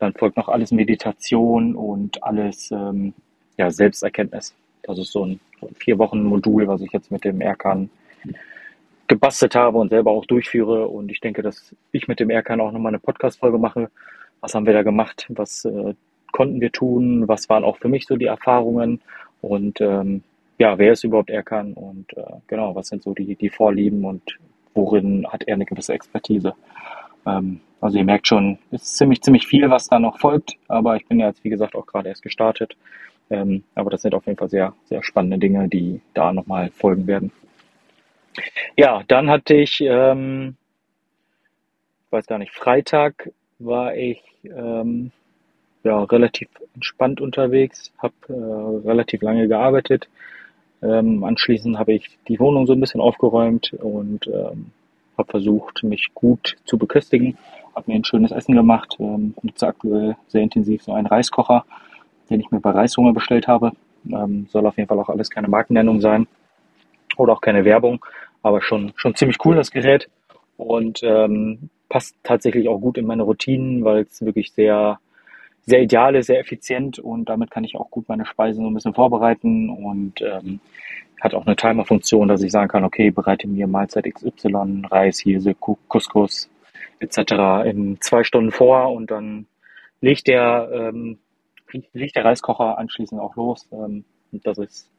dann 0.00 0.14
folgt 0.14 0.36
noch 0.36 0.48
alles 0.48 0.72
Meditation 0.72 1.76
und 1.76 2.22
alles 2.24 2.70
ähm, 2.72 3.12
ja, 3.56 3.70
Selbsterkenntnis. 3.70 4.54
Das 4.82 4.98
ist 4.98 5.12
so 5.12 5.26
ein, 5.26 5.40
vier 5.76 5.98
Wochen 5.98 6.22
Modul, 6.22 6.66
was 6.66 6.80
ich 6.80 6.90
jetzt 6.92 7.10
mit 7.10 7.24
dem 7.24 7.40
Erkan 7.40 7.90
gebastelt 9.06 9.54
habe 9.54 9.78
und 9.78 9.90
selber 9.90 10.10
auch 10.10 10.24
durchführe. 10.24 10.88
Und 10.88 11.10
ich 11.10 11.20
denke, 11.20 11.42
dass 11.42 11.74
ich 11.92 12.08
mit 12.08 12.18
dem 12.18 12.30
Erkan 12.30 12.60
auch 12.60 12.72
nochmal 12.72 12.90
eine 12.90 12.98
Podcast-Folge 12.98 13.58
mache. 13.58 13.90
Was 14.40 14.54
haben 14.54 14.66
wir 14.66 14.72
da 14.72 14.82
gemacht? 14.82 15.26
Was 15.28 15.64
äh, 15.66 15.94
konnten 16.32 16.60
wir 16.60 16.72
tun? 16.72 17.28
Was 17.28 17.48
waren 17.48 17.64
auch 17.64 17.76
für 17.76 17.88
mich 17.88 18.06
so 18.06 18.16
die 18.16 18.26
Erfahrungen? 18.26 19.00
Und 19.42 19.80
ähm, 19.80 20.22
ja, 20.58 20.78
wer 20.78 20.92
ist 20.92 21.04
überhaupt 21.04 21.30
Erkan? 21.30 21.74
Und 21.74 22.16
äh, 22.16 22.22
genau, 22.46 22.74
was 22.74 22.88
sind 22.88 23.02
so 23.02 23.12
die, 23.12 23.34
die 23.34 23.50
Vorlieben 23.50 24.04
und 24.04 24.38
worin 24.74 25.26
hat 25.28 25.44
er 25.46 25.54
eine 25.54 25.66
gewisse 25.66 25.92
Expertise? 25.92 26.54
Ähm, 27.38 27.60
also 27.80 27.96
ihr 27.96 28.04
merkt 28.04 28.28
schon, 28.28 28.58
es 28.70 28.82
ist 28.82 28.96
ziemlich, 28.96 29.22
ziemlich 29.22 29.46
viel, 29.46 29.70
was 29.70 29.88
da 29.88 29.98
noch 29.98 30.18
folgt. 30.18 30.54
Aber 30.68 30.96
ich 30.96 31.06
bin 31.06 31.20
ja 31.20 31.28
jetzt, 31.28 31.44
wie 31.44 31.50
gesagt, 31.50 31.74
auch 31.74 31.86
gerade 31.86 32.08
erst 32.08 32.22
gestartet. 32.22 32.76
Ähm, 33.30 33.64
aber 33.74 33.90
das 33.90 34.02
sind 34.02 34.14
auf 34.14 34.26
jeden 34.26 34.38
Fall 34.38 34.50
sehr, 34.50 34.74
sehr 34.84 35.02
spannende 35.02 35.38
Dinge, 35.38 35.68
die 35.68 36.00
da 36.14 36.32
nochmal 36.32 36.70
folgen 36.70 37.06
werden. 37.06 37.32
Ja, 38.76 39.02
dann 39.08 39.30
hatte 39.30 39.54
ich, 39.54 39.80
ähm, 39.80 40.56
ich 42.06 42.12
weiß 42.12 42.26
gar 42.26 42.38
nicht, 42.38 42.52
Freitag 42.52 43.30
war 43.58 43.94
ich 43.94 44.22
ähm, 44.44 45.10
ja, 45.84 46.02
relativ 46.04 46.48
entspannt 46.74 47.20
unterwegs, 47.20 47.92
habe 47.98 48.14
äh, 48.28 48.88
relativ 48.88 49.22
lange 49.22 49.48
gearbeitet. 49.48 50.08
Ähm, 50.82 51.24
anschließend 51.24 51.78
habe 51.78 51.92
ich 51.92 52.18
die 52.28 52.40
Wohnung 52.40 52.66
so 52.66 52.72
ein 52.72 52.80
bisschen 52.80 53.00
aufgeräumt 53.00 53.72
und 53.74 54.26
ähm, 54.28 54.72
habe 55.20 55.30
versucht, 55.30 55.82
mich 55.84 56.08
gut 56.14 56.56
zu 56.64 56.76
beköstigen. 56.76 57.38
Habe 57.74 57.90
mir 57.90 57.96
ein 57.96 58.04
schönes 58.04 58.32
Essen 58.32 58.54
gemacht, 58.54 58.96
ähm, 58.98 59.34
nutze 59.42 59.68
aktuell 59.68 60.16
sehr 60.26 60.42
intensiv 60.42 60.82
so 60.82 60.92
einen 60.92 61.06
Reiskocher, 61.06 61.64
den 62.28 62.40
ich 62.40 62.50
mir 62.50 62.60
bei 62.60 62.70
Reishunger 62.70 63.12
bestellt 63.12 63.46
habe. 63.46 63.72
Ähm, 64.10 64.46
soll 64.50 64.66
auf 64.66 64.76
jeden 64.76 64.88
Fall 64.88 64.98
auch 64.98 65.08
alles 65.08 65.30
keine 65.30 65.48
Markennennung 65.48 66.00
sein 66.00 66.26
oder 67.16 67.34
auch 67.34 67.40
keine 67.40 67.64
Werbung, 67.64 68.04
aber 68.42 68.62
schon, 68.62 68.92
schon 68.96 69.14
ziemlich 69.14 69.38
cool 69.44 69.54
das 69.54 69.70
Gerät 69.70 70.08
und 70.56 71.02
ähm, 71.02 71.70
passt 71.88 72.16
tatsächlich 72.22 72.68
auch 72.68 72.78
gut 72.78 72.98
in 72.98 73.06
meine 73.06 73.22
Routinen, 73.22 73.84
weil 73.84 74.02
es 74.02 74.24
wirklich 74.24 74.52
sehr, 74.52 74.98
sehr 75.66 75.82
ideal 75.82 76.14
ist, 76.16 76.26
sehr 76.26 76.40
effizient 76.40 76.98
und 76.98 77.28
damit 77.28 77.50
kann 77.50 77.64
ich 77.64 77.76
auch 77.76 77.90
gut 77.90 78.08
meine 78.08 78.26
Speisen 78.26 78.62
so 78.64 78.70
ein 78.70 78.74
bisschen 78.74 78.94
vorbereiten 78.94 79.68
und 79.68 80.20
ähm, 80.22 80.60
hat 81.20 81.34
auch 81.34 81.46
eine 81.46 81.56
Timer-Funktion, 81.56 82.28
dass 82.28 82.42
ich 82.42 82.50
sagen 82.50 82.68
kann, 82.68 82.84
okay, 82.84 83.10
bereite 83.10 83.46
mir 83.46 83.66
Mahlzeit 83.66 84.06
XY, 84.12 84.82
Reis, 84.90 85.20
Hirse, 85.20 85.54
Couscous 85.54 86.48
etc. 86.98 87.66
in 87.66 88.00
zwei 88.00 88.24
Stunden 88.24 88.52
vor 88.52 88.92
und 88.92 89.10
dann 89.10 89.46
legt 90.00 90.26
der, 90.26 90.70
ähm, 90.72 91.18
legt 91.92 92.16
der 92.16 92.24
Reiskocher 92.24 92.78
anschließend 92.78 93.20
auch 93.20 93.36
los. 93.36 93.68
Ähm, 93.72 94.04
das 94.32 94.58
ist 94.58 94.90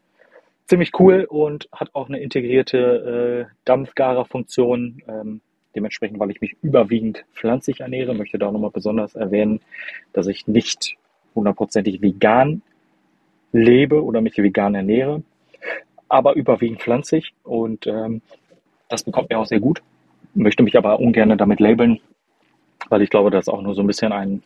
ziemlich 0.68 0.92
cool 1.00 1.26
und 1.28 1.68
hat 1.72 1.90
auch 1.94 2.08
eine 2.08 2.20
integrierte 2.20 3.48
äh, 3.50 3.54
Dampfgarer-Funktion. 3.66 5.02
Ähm, 5.08 5.42
dementsprechend, 5.76 6.20
weil 6.20 6.32
ich 6.32 6.42
mich 6.42 6.56
überwiegend 6.62 7.26
pflanzlich 7.34 7.80
ernähre, 7.80 8.14
möchte 8.14 8.38
da 8.38 8.48
auch 8.48 8.52
nochmal 8.52 8.72
besonders 8.72 9.16
erwähnen, 9.16 9.62
dass 10.14 10.28
ich 10.28 10.48
nicht 10.48 10.98
hundertprozentig 11.34 12.02
vegan 12.02 12.62
lebe 13.54 14.04
oder 14.04 14.22
mich 14.22 14.38
vegan 14.38 14.76
ernähre 14.76 15.24
aber 16.12 16.36
überwiegend 16.36 16.82
pflanzlich 16.82 17.34
und 17.44 17.88
ähm, 17.88 18.22
das 18.90 19.04
bekommt 19.04 19.30
mir 19.30 19.40
auch 19.40 19.46
sehr 19.46 19.62
gut. 19.62 19.82
Möchte 20.34 20.62
mich 20.62 20.78
aber 20.78 21.00
ungern 21.00 21.38
damit 21.38 21.62
labeln, 21.62 22.02
weil 22.90 23.02
ich 23.02 23.10
glaube, 23.10 23.32
das 23.32 23.48
ist 23.48 23.54
auch 23.54 23.62
nur 23.62 23.74
so 23.76 23.82
ein 23.82 23.88
bisschen 23.88 24.12
ein 24.12 24.44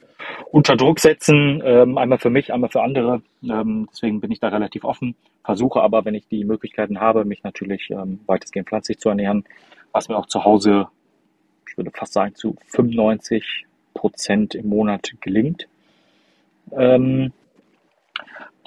Unterdruck 0.51 0.99
setzen, 0.99 1.63
ähm, 1.65 1.97
einmal 1.97 2.19
für 2.19 2.29
mich, 2.29 2.53
einmal 2.53 2.69
für 2.69 2.83
andere. 2.83 3.23
Ähm, 3.43 3.87
deswegen 3.91 4.21
bin 4.21 4.31
ich 4.31 4.39
da 4.39 4.49
relativ 4.49 4.83
offen, 4.83 5.15
versuche 5.43 5.81
aber, 5.81 6.05
wenn 6.05 6.13
ich 6.13 6.27
die 6.27 6.45
Möglichkeiten 6.45 6.99
habe, 7.01 7.25
mich 7.25 7.43
natürlich 7.43 7.89
ähm, 7.89 8.19
weitestgehend 8.27 8.69
pflanzlich 8.69 8.99
zu 8.99 9.09
ernähren, 9.09 9.43
was 9.91 10.07
mir 10.07 10.17
auch 10.17 10.27
zu 10.27 10.45
Hause, 10.45 10.87
ich 11.67 11.77
würde 11.77 11.89
fast 11.91 12.13
sagen, 12.13 12.35
zu 12.35 12.55
95 12.67 13.65
Prozent 13.95 14.53
im 14.53 14.69
Monat 14.69 15.13
gelingt. 15.19 15.67
Ähm, 16.71 17.33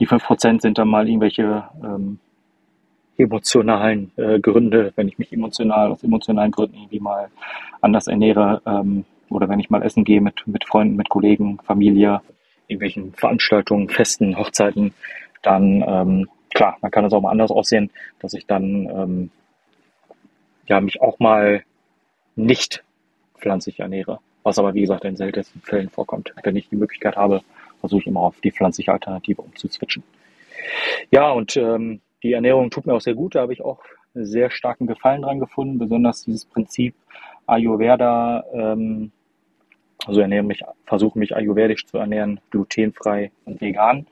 die 0.00 0.06
5 0.06 0.24
Prozent 0.24 0.62
sind 0.62 0.78
dann 0.78 0.88
mal 0.88 1.08
irgendwelche 1.08 1.68
ähm, 1.82 2.18
emotionalen 3.18 4.12
äh, 4.16 4.38
Gründe, 4.38 4.92
wenn 4.96 5.08
ich 5.08 5.18
mich 5.18 5.32
emotional 5.32 5.90
aus 5.90 6.04
emotionalen 6.04 6.52
Gründen 6.52 6.76
irgendwie 6.76 7.00
mal 7.00 7.28
anders 7.80 8.06
ernähre 8.06 8.62
ähm, 8.64 9.04
oder 9.28 9.48
wenn 9.48 9.60
ich 9.60 9.70
mal 9.70 9.82
essen 9.82 10.04
gehe 10.04 10.20
mit, 10.20 10.46
mit 10.46 10.64
Freunden, 10.64 10.96
mit 10.96 11.08
Kollegen, 11.08 11.58
Familie, 11.64 12.22
irgendwelchen 12.68 13.12
Veranstaltungen, 13.14 13.88
Festen, 13.88 14.38
Hochzeiten, 14.38 14.94
dann 15.42 15.84
ähm, 15.86 16.28
klar, 16.54 16.76
dann 16.80 16.90
kann 16.90 17.04
es 17.04 17.12
auch 17.12 17.20
mal 17.20 17.30
anders 17.30 17.50
aussehen, 17.50 17.90
dass 18.20 18.34
ich 18.34 18.46
dann 18.46 18.88
ähm, 18.88 19.30
ja 20.66 20.80
mich 20.80 21.00
auch 21.00 21.18
mal 21.18 21.64
nicht 22.36 22.84
pflanzlich 23.36 23.80
ernähre, 23.80 24.20
was 24.44 24.58
aber 24.58 24.74
wie 24.74 24.82
gesagt 24.82 25.04
in 25.04 25.16
seltensten 25.16 25.60
Fällen 25.60 25.90
vorkommt. 25.90 26.32
Wenn 26.42 26.56
ich 26.56 26.68
die 26.68 26.76
Möglichkeit 26.76 27.16
habe, 27.16 27.42
versuche 27.80 28.02
ich 28.02 28.06
immer 28.06 28.20
auf 28.20 28.40
die 28.40 28.52
pflanzliche 28.52 28.92
Alternative 28.92 29.42
umzuswitchen. 29.42 30.02
Ja, 31.10 31.30
und 31.30 31.56
ähm, 31.56 32.00
die 32.22 32.32
Ernährung 32.32 32.70
tut 32.70 32.86
mir 32.86 32.94
auch 32.94 33.00
sehr 33.00 33.14
gut. 33.14 33.34
Da 33.34 33.40
habe 33.40 33.52
ich 33.52 33.64
auch 33.64 33.80
sehr 34.14 34.50
starken 34.50 34.86
Gefallen 34.86 35.22
dran 35.22 35.38
gefunden. 35.38 35.78
Besonders 35.78 36.24
dieses 36.24 36.44
Prinzip 36.44 36.94
Ayurveda. 37.46 38.44
Ähm, 38.52 39.12
also 40.06 40.20
ernähre 40.20 40.44
mich, 40.44 40.62
versuche 40.86 41.18
mich 41.18 41.34
ayurvedisch 41.34 41.86
zu 41.86 41.98
ernähren, 41.98 42.40
glutenfrei 42.50 43.30
und 43.44 43.60
vegan. 43.60 44.06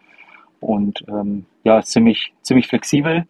Und 0.61 1.05
ähm, 1.09 1.47
ja, 1.65 1.83
ziemlich, 1.83 2.33
ziemlich 2.43 2.67
flexibel. 2.67 3.27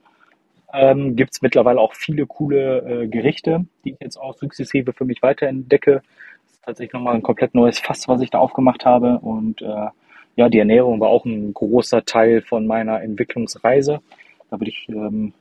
Ähm, 0.73 1.17
Gibt 1.17 1.35
es 1.35 1.43
mittlerweile 1.43 1.81
auch 1.81 1.95
viele 1.95 2.27
coole 2.27 2.79
äh, 2.79 3.09
Gerichte, 3.09 3.67
die 3.85 3.93
ich 3.93 3.97
jetzt 4.01 4.17
auch 4.17 4.35
sukzessive 4.35 4.93
für 4.93 5.05
mich 5.05 5.23
weiterentdecke. 5.23 6.03
Das 6.45 6.53
ist 6.53 6.65
tatsächlich 6.65 6.93
nochmal 6.93 7.15
ein 7.15 7.23
komplett 7.23 7.55
neues 7.55 7.79
Fass, 7.79 8.09
was 8.09 8.21
ich 8.21 8.31
da 8.31 8.39
aufgemacht 8.39 8.85
habe. 8.85 9.19
Und 9.19 9.63
äh, 9.63 9.89
ja, 10.37 10.49
die 10.49 10.59
Ernährung 10.59 11.01
war 11.01 11.09
auch 11.09 11.25
ein 11.25 11.53
großer 11.53 12.05
Teil 12.05 12.43
von 12.43 12.67
meiner 12.67 13.03
Entwicklungsreise. 13.03 14.01
Da 14.51 14.61
würde 14.61 14.71
ich 14.71 14.89
ähm, 14.89 15.33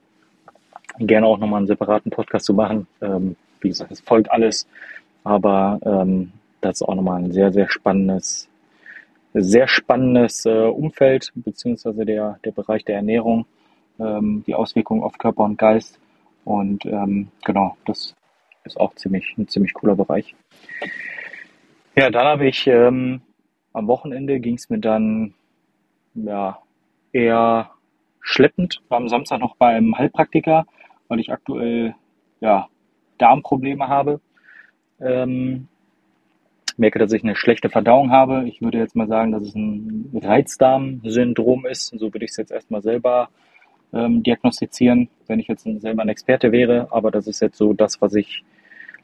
gerne 0.99 1.27
auch 1.27 1.37
nochmal 1.37 1.59
einen 1.59 1.67
separaten 1.67 2.11
Podcast 2.11 2.45
zu 2.45 2.53
machen. 2.53 2.87
Ähm, 3.01 3.35
wie 3.61 3.69
gesagt, 3.69 3.91
es 3.91 4.01
folgt 4.01 4.31
alles, 4.31 4.67
aber 5.23 5.79
ähm, 5.83 6.31
das 6.61 6.81
ist 6.81 6.87
auch 6.87 6.95
nochmal 6.95 7.23
ein 7.23 7.31
sehr, 7.31 7.51
sehr 7.51 7.69
spannendes, 7.69 8.49
sehr 9.33 9.67
spannendes 9.67 10.45
äh, 10.45 10.65
Umfeld, 10.65 11.31
beziehungsweise 11.35 12.05
der, 12.05 12.39
der 12.43 12.51
Bereich 12.51 12.85
der 12.85 12.95
Ernährung, 12.95 13.45
ähm, 13.99 14.43
die 14.47 14.55
Auswirkungen 14.55 15.03
auf 15.03 15.17
Körper 15.17 15.43
und 15.43 15.57
Geist. 15.57 15.99
Und 16.43 16.85
ähm, 16.85 17.29
genau, 17.43 17.75
das 17.85 18.15
ist 18.65 18.79
auch 18.79 18.93
ziemlich, 18.95 19.35
ein 19.37 19.47
ziemlich 19.47 19.73
cooler 19.73 19.95
Bereich. 19.95 20.35
Ja, 21.95 22.09
dann 22.09 22.25
habe 22.25 22.47
ich 22.47 22.67
ähm, 22.67 23.21
am 23.73 23.87
Wochenende 23.87 24.39
ging 24.39 24.55
es 24.55 24.69
mir 24.69 24.79
dann 24.79 25.33
ja 26.13 26.59
eher 27.11 27.71
schleppend. 28.25 28.81
War 28.89 28.97
am 28.97 29.07
Samstag 29.07 29.39
noch 29.39 29.55
beim 29.55 29.97
Heilpraktiker, 29.97 30.65
weil 31.07 31.19
ich 31.19 31.31
aktuell 31.31 31.95
ja, 32.41 32.67
Darmprobleme 33.17 33.87
habe. 33.87 34.19
Ähm, 34.99 35.67
merke, 36.77 36.99
dass 36.99 37.13
ich 37.13 37.23
eine 37.23 37.35
schlechte 37.35 37.69
Verdauung 37.69 38.11
habe. 38.11 38.47
Ich 38.47 38.61
würde 38.61 38.79
jetzt 38.79 38.95
mal 38.95 39.07
sagen, 39.07 39.31
dass 39.31 39.43
es 39.43 39.55
ein 39.55 40.09
Reizdarmsyndrom 40.21 41.65
ist. 41.65 41.97
So 41.97 42.13
würde 42.13 42.25
ich 42.25 42.31
es 42.31 42.37
jetzt 42.37 42.51
erstmal 42.51 42.81
selber 42.81 43.29
ähm, 43.93 44.23
diagnostizieren, 44.23 45.09
wenn 45.27 45.39
ich 45.39 45.47
jetzt 45.47 45.63
selber 45.63 46.01
ein 46.01 46.09
Experte 46.09 46.51
wäre. 46.51 46.87
Aber 46.91 47.11
das 47.11 47.27
ist 47.27 47.41
jetzt 47.41 47.57
so 47.57 47.73
das, 47.73 48.01
was 48.01 48.15
ich 48.15 48.43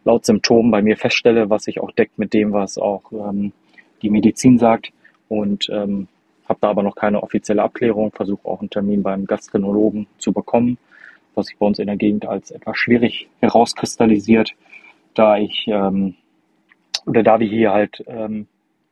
laut 0.03 0.25
Symptomen 0.25 0.71
bei 0.71 0.81
mir 0.81 0.97
feststelle, 0.97 1.49
was 1.49 1.63
sich 1.63 1.79
auch 1.79 1.91
deckt 1.91 2.17
mit 2.17 2.33
dem, 2.33 2.53
was 2.53 2.77
auch 2.77 3.11
ähm, 3.11 3.53
die 4.01 4.09
Medizin 4.09 4.57
sagt. 4.57 4.91
Und 5.29 5.69
ähm, 5.71 6.07
habe 6.51 6.59
da 6.59 6.69
aber 6.69 6.83
noch 6.83 6.95
keine 6.95 7.23
offizielle 7.23 7.63
Abklärung, 7.63 8.11
versuche 8.11 8.45
auch 8.45 8.59
einen 8.59 8.69
Termin 8.69 9.03
beim 9.03 9.25
Gastronologen 9.25 10.07
zu 10.17 10.33
bekommen, 10.33 10.77
was 11.33 11.45
sich 11.47 11.57
bei 11.57 11.65
uns 11.65 11.79
in 11.79 11.87
der 11.87 11.95
Gegend 11.95 12.25
als 12.25 12.51
etwas 12.51 12.77
schwierig 12.77 13.29
herauskristallisiert, 13.39 14.51
da 15.13 15.37
ich 15.37 15.65
ähm, 15.67 16.15
oder 17.05 17.23
da 17.23 17.39
wir 17.39 17.47
hier 17.47 17.71
halt 17.71 18.03
ähm, 18.05 18.47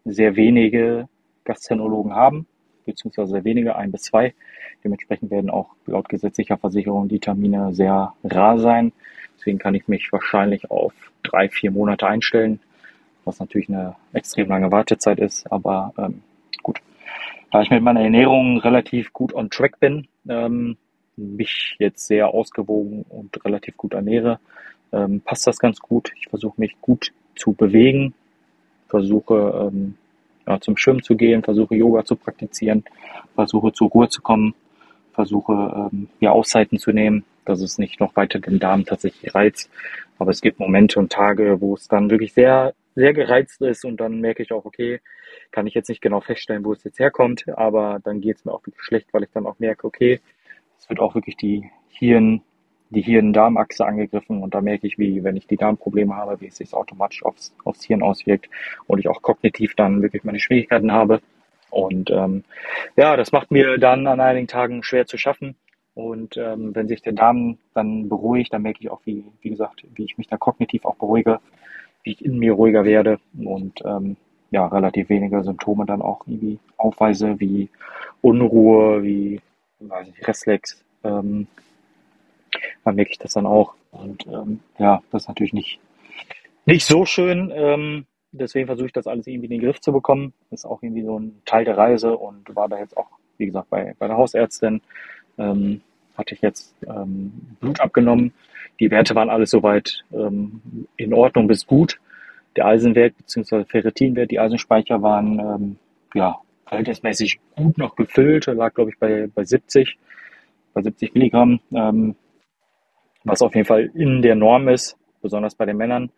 sehr 0.06 0.38
wenige 0.38 1.10
Gastronologen 1.44 2.16
haben, 2.16 2.48
beziehungsweise 2.86 3.32
sehr 3.32 3.44
wenige, 3.44 3.76
ein 3.76 3.92
bis 3.92 4.04
zwei. 4.04 4.34
Dementsprechend 4.86 5.30
werden 5.30 5.50
auch 5.50 5.76
laut 5.86 6.08
gesetzlicher 6.08 6.58
Versicherung 6.58 7.10
die 7.10 7.20
Termine 7.20 7.74
sehr 7.74 8.14
rar 8.24 8.58
sein. 8.58 8.94
Deswegen 9.38 9.60
kann 9.60 9.76
ich 9.76 9.90
mich 9.90 10.12
wahrscheinlich 10.14 10.72
auf 10.72 10.94
drei, 11.24 11.50
vier 11.50 11.72
Monate 11.72 12.08
einstellen, 12.08 12.62
was 13.26 13.40
natürlich 13.40 13.68
eine 13.68 13.96
extrem 14.14 14.48
lange 14.48 14.72
Wartezeit 14.72 15.20
ist, 15.20 15.52
aber 15.52 15.94
ähm, 15.98 16.24
da 17.52 17.62
ich 17.62 17.70
mit 17.70 17.84
meiner 17.84 18.02
Ernährung 18.02 18.60
relativ 18.60 19.14
gut 19.14 19.34
on 19.34 19.50
track 19.50 19.80
bin, 19.80 20.08
ähm, 20.28 20.78
mich 21.16 21.76
jetzt 21.80 22.08
sehr 22.08 22.30
ausgewogen 22.30 23.06
und 23.10 23.44
relativ 23.44 23.76
gut 23.78 23.94
ernähre, 23.94 24.40
ähm, 24.92 25.22
passt 25.22 25.48
das 25.48 25.60
ganz 25.60 25.80
gut. 25.80 26.12
Ich 26.18 26.28
versuche 26.28 26.60
mich 26.60 26.76
gut 26.82 27.12
zu 27.36 27.54
bewegen, 27.54 28.14
versuche 28.88 29.70
ähm, 29.72 29.96
ja, 30.48 30.60
zum 30.60 30.78
Schwimmen 30.78 31.04
zu 31.04 31.16
gehen, 31.16 31.44
versuche 31.44 31.76
Yoga 31.76 32.06
zu 32.06 32.16
praktizieren, 32.16 32.84
versuche 33.36 33.72
zur 33.74 33.90
Ruhe 33.90 34.10
zu 34.10 34.22
kommen, 34.22 34.54
versuche 35.14 35.90
ähm, 35.92 36.08
ja 36.20 36.32
Auszeiten 36.32 36.80
zu 36.80 36.92
nehmen, 36.92 37.24
dass 37.46 37.62
es 37.62 37.78
nicht 37.78 38.00
noch 38.00 38.16
weiter 38.16 38.40
den 38.40 38.60
Darm 38.60 38.86
tatsächlich 38.86 39.34
reizt, 39.34 39.70
Aber 40.18 40.32
es 40.32 40.42
gibt 40.42 40.60
Momente 40.60 41.00
und 41.00 41.12
Tage, 41.12 41.62
wo 41.62 41.76
es 41.76 41.88
dann 41.88 42.10
wirklich 42.10 42.34
sehr, 42.34 42.74
sehr 43.00 43.14
gereizt 43.14 43.62
ist 43.62 43.86
und 43.86 43.98
dann 43.98 44.20
merke 44.20 44.44
ich 44.44 44.52
auch, 44.52 44.66
okay, 44.66 45.00
kann 45.52 45.68
ich 45.68 45.74
jetzt 45.74 45.88
nicht 45.88 46.02
genau 46.02 46.20
feststellen, 46.20 46.66
wo 46.66 46.74
es 46.74 46.84
jetzt 46.84 47.00
herkommt, 47.00 47.46
aber 47.48 48.00
dann 48.04 48.20
geht 48.20 48.38
es 48.38 48.46
mir 48.46 48.52
auch 48.52 48.66
wirklich 48.66 48.84
schlecht, 48.84 49.08
weil 49.14 49.24
ich 49.24 49.32
dann 49.34 49.48
auch 49.48 49.58
merke, 49.58 49.88
okay, 49.88 50.20
es 50.78 50.90
wird 50.90 51.00
auch 51.00 51.16
wirklich 51.16 51.38
die 51.38 51.70
Hirn, 51.88 52.42
die 52.90 53.02
Hirn-Darm-Achse 53.02 53.86
angegriffen 53.86 54.44
und 54.44 54.54
da 54.54 54.62
merke 54.62 54.86
ich, 54.86 54.98
wie, 54.98 55.24
wenn 55.24 55.38
ich 55.38 55.48
die 55.48 55.58
Darmprobleme 55.58 56.16
habe, 56.16 56.42
wie 56.42 56.48
es 56.48 56.58
sich 56.58 56.74
automatisch 56.74 57.24
aufs, 57.24 57.56
aufs 57.64 57.86
Hirn 57.86 58.04
auswirkt 58.04 58.50
und 58.88 59.00
ich 59.00 59.08
auch 59.08 59.22
kognitiv 59.22 59.76
dann 59.76 60.02
wirklich 60.02 60.24
meine 60.24 60.40
Schwierigkeiten 60.40 60.92
habe. 60.92 61.22
Und 61.70 62.10
ähm, 62.10 62.44
ja, 62.98 63.16
das 63.16 63.32
macht 63.32 63.52
mir 63.52 63.78
dann 63.78 64.08
an 64.08 64.20
einigen 64.20 64.48
Tagen 64.48 64.84
schwer 64.84 65.06
zu 65.06 65.18
schaffen. 65.18 65.56
Und 65.94 66.36
ähm, 66.38 66.74
wenn 66.74 66.88
sich 66.88 67.02
der 67.02 67.14
Darm 67.14 67.60
dann 67.74 68.10
beruhigt, 68.10 68.54
dann 68.54 68.64
merke 68.64 68.80
ich 68.82 68.90
auch, 68.90 69.02
wie, 69.06 69.24
wie 69.42 69.50
gesagt, 69.52 69.86
wie 69.94 70.06
ich 70.06 70.18
mich 70.18 70.28
da 70.28 70.38
kognitiv 70.38 70.86
auch 70.86 70.96
beruhige, 70.96 71.40
ich 72.12 72.26
in 72.26 72.40
mir 72.40 72.54
ruhiger 72.54 72.84
werde 72.84 73.20
und 73.38 73.82
ähm, 73.86 74.18
ja, 74.52 74.68
relativ 74.68 75.10
weniger 75.10 75.44
Symptome 75.44 75.86
dann 75.86 76.02
auch 76.02 76.26
irgendwie 76.26 76.60
aufweise, 76.78 77.40
wie 77.40 77.70
Unruhe, 78.22 79.04
wie 79.04 79.42
weiß 79.80 80.08
nicht, 80.08 80.28
Reflex, 80.28 80.84
ähm, 81.04 81.48
dann 82.84 82.96
merke 82.96 83.12
ich 83.12 83.20
das 83.20 83.34
dann 83.34 83.46
auch. 83.46 83.76
Und 83.92 84.26
ähm, 84.28 84.60
ja, 84.78 85.02
das 85.12 85.24
ist 85.24 85.28
natürlich 85.28 85.54
nicht, 85.54 85.80
nicht 86.66 86.86
so 86.86 87.06
schön. 87.06 87.52
Ähm, 87.54 88.06
deswegen 88.32 88.68
versuche 88.68 88.88
ich 88.88 88.94
das 88.94 89.08
alles 89.08 89.28
irgendwie 89.28 89.46
in 89.46 89.52
den 89.52 89.62
Griff 89.62 89.80
zu 89.82 89.92
bekommen. 89.92 90.34
Das 90.50 90.62
ist 90.62 90.66
auch 90.66 90.84
irgendwie 90.84 91.04
so 91.04 91.20
ein 91.20 91.42
Teil 91.46 91.66
der 91.66 91.78
Reise 91.78 92.18
und 92.18 92.56
war 92.56 92.68
da 92.68 92.80
jetzt 92.80 92.98
auch, 92.98 93.08
wie 93.38 93.46
gesagt, 93.46 93.70
bei, 93.70 93.96
bei 94.00 94.08
der 94.08 94.18
Hausärztin. 94.18 94.82
Ähm, 95.38 95.82
hatte 96.18 96.36
ich 96.36 96.42
jetzt 96.42 96.76
ähm, 96.86 97.32
Blut 97.62 97.80
abgenommen. 97.80 98.34
Die 98.80 98.92
Werte 98.92 99.16
waren 99.16 99.30
alles 99.30 99.52
soweit 99.52 100.04
ähm, 100.14 100.88
in 100.96 101.14
Ordnung 101.14 101.48
bis 101.48 101.68
gut. 101.68 102.00
Der 102.56 102.66
Eisenwert 102.66 103.16
bzw. 103.18 103.66
Ferritinwert, 103.66 104.32
die 104.32 104.40
Eisenspeicher 104.40 105.02
waren 105.02 105.40
ähm, 105.40 105.76
ja, 106.14 106.40
verhältnismäßig 106.66 107.40
gut 107.56 107.78
noch 107.78 107.96
gefüllt. 107.96 108.48
Er 108.48 108.56
lag, 108.56 108.74
glaube 108.74 108.92
ich, 108.92 108.98
bei, 108.98 109.28
bei 109.34 109.44
70, 109.44 109.98
bei 110.74 110.82
70 110.82 111.14
Milligramm. 111.14 111.60
Ähm, 111.74 112.16
was 113.24 113.42
auf 113.42 113.54
jeden 113.54 113.68
Fall 113.68 113.92
in 113.94 114.22
der 114.22 114.36
Norm 114.36 114.70
ist, 114.70 114.96
besonders 115.22 115.56
bei 115.56 115.66
den 115.66 115.78
Männern, 115.78 116.10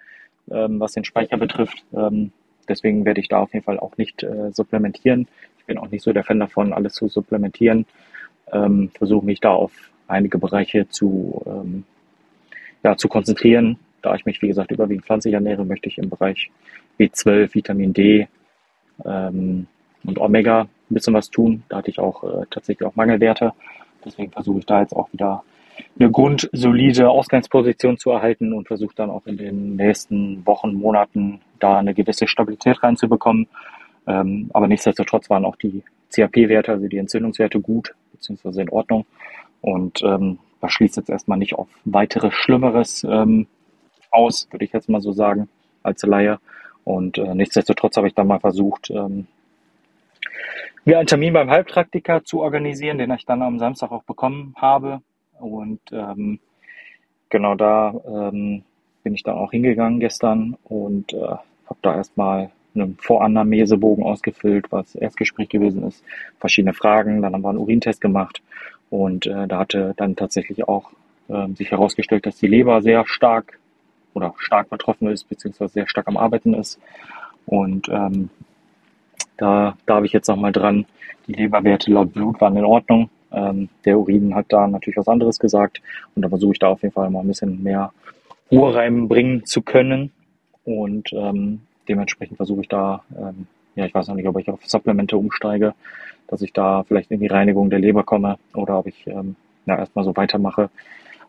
ähm, 0.51 0.79
was 0.79 0.93
den 0.93 1.03
Speicher 1.03 1.37
betrifft. 1.37 1.83
Ähm, 1.93 2.31
deswegen 2.69 3.05
werde 3.05 3.21
ich 3.21 3.27
da 3.27 3.39
auf 3.39 3.53
jeden 3.53 3.65
Fall 3.65 3.79
auch 3.79 3.97
nicht 3.97 4.23
äh, 4.23 4.51
supplementieren. 4.51 5.27
Ich 5.57 5.65
bin 5.65 5.77
auch 5.77 5.89
nicht 5.89 6.03
so 6.03 6.13
der 6.13 6.23
Fan 6.23 6.39
davon, 6.39 6.73
alles 6.73 6.93
zu 6.93 7.07
supplementieren. 7.07 7.85
Ähm, 8.51 8.91
Versuche 8.93 9.25
mich 9.25 9.39
da 9.39 9.51
auf 9.51 9.71
einige 10.07 10.37
Bereiche 10.37 10.87
zu, 10.89 11.41
ja, 12.83 12.97
zu 12.97 13.07
konzentrieren. 13.07 13.77
Da 14.01 14.15
ich 14.15 14.25
mich, 14.25 14.41
wie 14.41 14.47
gesagt, 14.47 14.71
überwiegend 14.71 15.05
pflanzlich 15.05 15.33
ernähre, 15.33 15.65
möchte 15.65 15.87
ich 15.87 15.97
im 15.97 16.09
Bereich 16.09 16.49
B12, 16.99 17.53
Vitamin 17.53 17.93
D 17.93 18.27
ähm, 19.05 19.67
und 20.03 20.19
Omega 20.19 20.61
ein 20.61 20.93
bisschen 20.93 21.13
was 21.13 21.29
tun. 21.29 21.63
Da 21.69 21.77
hatte 21.77 21.91
ich 21.91 21.99
auch 21.99 22.23
äh, 22.23 22.45
tatsächlich 22.49 22.87
auch 22.87 22.95
Mangelwerte. 22.95 23.53
Deswegen 24.03 24.31
versuche 24.31 24.59
ich 24.59 24.65
da 24.65 24.81
jetzt 24.81 24.95
auch 24.95 25.11
wieder 25.13 25.43
eine 25.99 26.11
grundsolide 26.11 27.09
Ausgangsposition 27.09 27.97
zu 27.97 28.11
erhalten 28.11 28.53
und 28.53 28.67
versucht 28.67 28.99
dann 28.99 29.09
auch 29.09 29.25
in 29.25 29.37
den 29.37 29.75
nächsten 29.75 30.45
Wochen, 30.45 30.73
Monaten 30.73 31.41
da 31.59 31.79
eine 31.79 31.93
gewisse 31.93 32.27
Stabilität 32.27 32.81
reinzubekommen. 32.83 33.47
Ähm, 34.07 34.49
aber 34.53 34.67
nichtsdestotrotz 34.67 35.29
waren 35.29 35.45
auch 35.45 35.55
die 35.55 35.83
CAP-Werte, 36.13 36.71
also 36.71 36.87
die 36.87 36.97
Entzündungswerte 36.97 37.59
gut 37.59 37.93
beziehungsweise 38.11 38.61
in 38.61 38.69
Ordnung. 38.69 39.05
Und 39.61 40.01
ähm, 40.03 40.39
das 40.61 40.71
schließt 40.71 40.97
jetzt 40.97 41.09
erstmal 41.09 41.37
nicht 41.37 41.55
auf 41.55 41.67
weiteres 41.85 42.33
Schlimmeres 42.33 43.03
ähm, 43.03 43.47
aus, 44.11 44.47
würde 44.51 44.65
ich 44.65 44.71
jetzt 44.71 44.89
mal 44.89 45.01
so 45.01 45.11
sagen, 45.11 45.49
als 45.83 46.03
Laie. 46.03 46.39
Und 46.83 47.17
äh, 47.17 47.35
nichtsdestotrotz 47.35 47.97
habe 47.97 48.07
ich 48.07 48.13
dann 48.13 48.27
mal 48.27 48.39
versucht, 48.39 48.89
ähm, 48.91 49.27
mir 50.85 50.97
einen 50.97 51.07
Termin 51.07 51.33
beim 51.33 51.49
Heilpraktiker 51.49 52.23
zu 52.23 52.41
organisieren, 52.41 52.97
den 52.97 53.11
ich 53.11 53.25
dann 53.25 53.41
am 53.41 53.59
Samstag 53.59 53.91
auch 53.91 54.03
bekommen 54.03 54.55
habe. 54.57 55.01
Und 55.39 55.81
ähm, 55.91 56.39
genau 57.29 57.55
da 57.55 57.93
ähm, 58.05 58.63
bin 59.03 59.15
ich 59.15 59.23
dann 59.23 59.37
auch 59.37 59.51
hingegangen 59.51 59.99
gestern 59.99 60.57
und 60.63 61.13
äh, 61.13 61.21
habe 61.21 61.79
da 61.81 61.95
erstmal 61.95 62.51
einen 62.73 62.97
Vorannamnesebogen 62.97 64.03
ausgefüllt, 64.03 64.71
was 64.71 64.95
Erstgespräch 64.95 65.49
gewesen 65.49 65.83
ist, 65.83 66.03
verschiedene 66.39 66.73
Fragen, 66.73 67.21
dann 67.21 67.33
haben 67.33 67.41
wir 67.41 67.49
einen 67.49 67.57
Urintest 67.57 67.99
gemacht 67.99 68.41
und 68.91 69.25
äh, 69.25 69.47
da 69.47 69.59
hatte 69.59 69.93
dann 69.97 70.15
tatsächlich 70.15 70.67
auch 70.67 70.91
äh, 71.29 71.47
sich 71.55 71.71
herausgestellt, 71.71 72.25
dass 72.25 72.35
die 72.35 72.47
Leber 72.47 72.81
sehr 72.81 73.07
stark 73.07 73.57
oder 74.13 74.35
stark 74.37 74.69
betroffen 74.69 75.07
ist, 75.07 75.29
beziehungsweise 75.29 75.73
sehr 75.73 75.87
stark 75.87 76.07
am 76.07 76.17
Arbeiten 76.17 76.53
ist. 76.53 76.77
Und 77.45 77.87
ähm, 77.89 78.29
da 79.37 79.77
darf 79.85 80.03
ich 80.03 80.11
jetzt 80.11 80.27
nochmal 80.27 80.51
dran, 80.51 80.85
die 81.25 81.33
Leberwerte 81.33 81.89
laut 81.89 82.13
Blut 82.13 82.41
waren 82.41 82.57
in 82.57 82.65
Ordnung. 82.65 83.09
Ähm, 83.31 83.69
der 83.85 83.97
Urin 83.97 84.35
hat 84.35 84.47
da 84.49 84.67
natürlich 84.67 84.97
was 84.97 85.07
anderes 85.07 85.39
gesagt 85.39 85.81
und 86.13 86.21
da 86.21 86.29
versuche 86.29 86.51
ich 86.51 86.59
da 86.59 86.67
auf 86.67 86.81
jeden 86.81 86.93
Fall 86.93 87.09
mal 87.09 87.21
ein 87.21 87.27
bisschen 87.27 87.63
mehr 87.63 87.93
Ruhe 88.51 88.75
reinbringen 88.75 89.45
zu 89.45 89.61
können 89.61 90.11
und 90.65 91.13
ähm, 91.13 91.61
dementsprechend 91.87 92.35
versuche 92.35 92.61
ich 92.61 92.67
da, 92.67 93.03
ähm, 93.17 93.47
ja, 93.75 93.85
ich 93.85 93.93
weiß 93.93 94.07
noch 94.07 94.15
nicht, 94.15 94.27
ob 94.27 94.37
ich 94.39 94.49
auf 94.49 94.65
Supplemente 94.65 95.17
umsteige, 95.17 95.73
dass 96.27 96.41
ich 96.41 96.53
da 96.53 96.83
vielleicht 96.83 97.11
in 97.11 97.19
die 97.19 97.27
Reinigung 97.27 97.69
der 97.69 97.79
Leber 97.79 98.03
komme 98.03 98.37
oder 98.53 98.79
ob 98.79 98.87
ich 98.87 99.07
ähm, 99.07 99.35
ja, 99.65 99.77
erstmal 99.77 100.05
so 100.05 100.15
weitermache, 100.15 100.69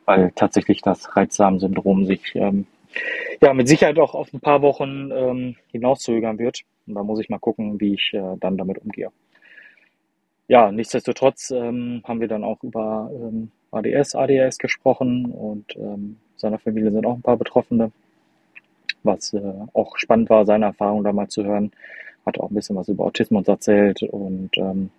weil 0.04 0.32
tatsächlich 0.34 0.82
das 0.82 1.16
Reizsamensyndrom 1.16 2.06
sich 2.06 2.34
ähm, 2.34 2.66
ja 3.40 3.54
mit 3.54 3.68
Sicherheit 3.68 3.98
auch 3.98 4.14
auf 4.14 4.32
ein 4.32 4.40
paar 4.40 4.62
Wochen 4.62 5.10
ähm, 5.12 5.56
hinauszögern 5.70 6.38
wird. 6.38 6.62
Und 6.86 6.94
da 6.94 7.02
muss 7.02 7.20
ich 7.20 7.28
mal 7.28 7.38
gucken, 7.38 7.80
wie 7.80 7.94
ich 7.94 8.12
äh, 8.14 8.36
dann 8.40 8.56
damit 8.56 8.78
umgehe 8.78 9.10
ja, 10.52 10.70
nichtsdestotrotz 10.70 11.50
ähm, 11.50 12.02
haben 12.04 12.20
wir 12.20 12.28
dann 12.28 12.44
auch 12.44 12.62
über 12.62 13.10
ähm, 13.14 13.50
ADS, 13.70 14.14
ADS 14.14 14.58
gesprochen 14.58 15.32
und 15.32 15.74
ähm, 15.76 16.18
seiner 16.36 16.58
Familie 16.58 16.90
sind 16.90 17.06
auch 17.06 17.14
ein 17.14 17.22
paar 17.22 17.38
Betroffene, 17.38 17.90
was 19.02 19.32
äh, 19.32 19.40
auch 19.72 19.96
spannend 19.96 20.28
war, 20.28 20.44
seine 20.44 20.66
Erfahrung 20.66 21.04
da 21.04 21.12
mal 21.14 21.28
zu 21.28 21.44
hören. 21.44 21.72
Hat 22.26 22.38
auch 22.38 22.50
ein 22.50 22.54
bisschen 22.54 22.76
was 22.76 22.88
über 22.88 23.04
Autismus 23.04 23.48
erzählt 23.48 24.02
und 24.02 24.50
ähm, 24.56 24.90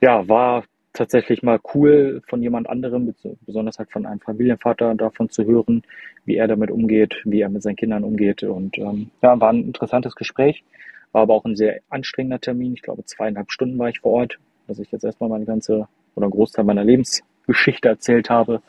ja, 0.00 0.28
war 0.28 0.64
tatsächlich 0.92 1.42
mal 1.42 1.60
cool 1.74 2.22
von 2.26 2.42
jemand 2.42 2.68
anderem, 2.68 3.14
besonders 3.46 3.78
halt 3.78 3.90
von 3.92 4.06
einem 4.06 4.20
Familienvater 4.20 4.94
davon 4.94 5.30
zu 5.30 5.44
hören, 5.44 5.82
wie 6.24 6.36
er 6.36 6.48
damit 6.48 6.70
umgeht, 6.70 7.22
wie 7.24 7.40
er 7.40 7.48
mit 7.48 7.62
seinen 7.62 7.76
Kindern 7.76 8.04
umgeht 8.04 8.42
und 8.42 8.78
ähm, 8.78 9.10
ja, 9.22 9.38
war 9.40 9.50
ein 9.50 9.64
interessantes 9.64 10.14
Gespräch, 10.14 10.64
war 11.12 11.22
aber 11.22 11.34
auch 11.34 11.44
ein 11.44 11.56
sehr 11.56 11.80
anstrengender 11.88 12.40
Termin. 12.40 12.74
Ich 12.74 12.82
glaube, 12.82 13.04
zweieinhalb 13.04 13.52
Stunden 13.52 13.78
war 13.78 13.88
ich 13.88 14.00
vor 14.00 14.12
Ort 14.12 14.38
dass 14.68 14.78
ich 14.78 14.92
jetzt 14.92 15.04
erstmal 15.04 15.30
meine 15.30 15.46
ganze 15.46 15.88
oder 16.14 16.26
einen 16.26 16.30
Großteil 16.30 16.64
meiner 16.64 16.84
Lebensgeschichte 16.84 17.88
erzählt 17.88 18.30
habe. 18.30 18.62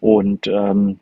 Und 0.00 0.46
ähm, 0.46 1.00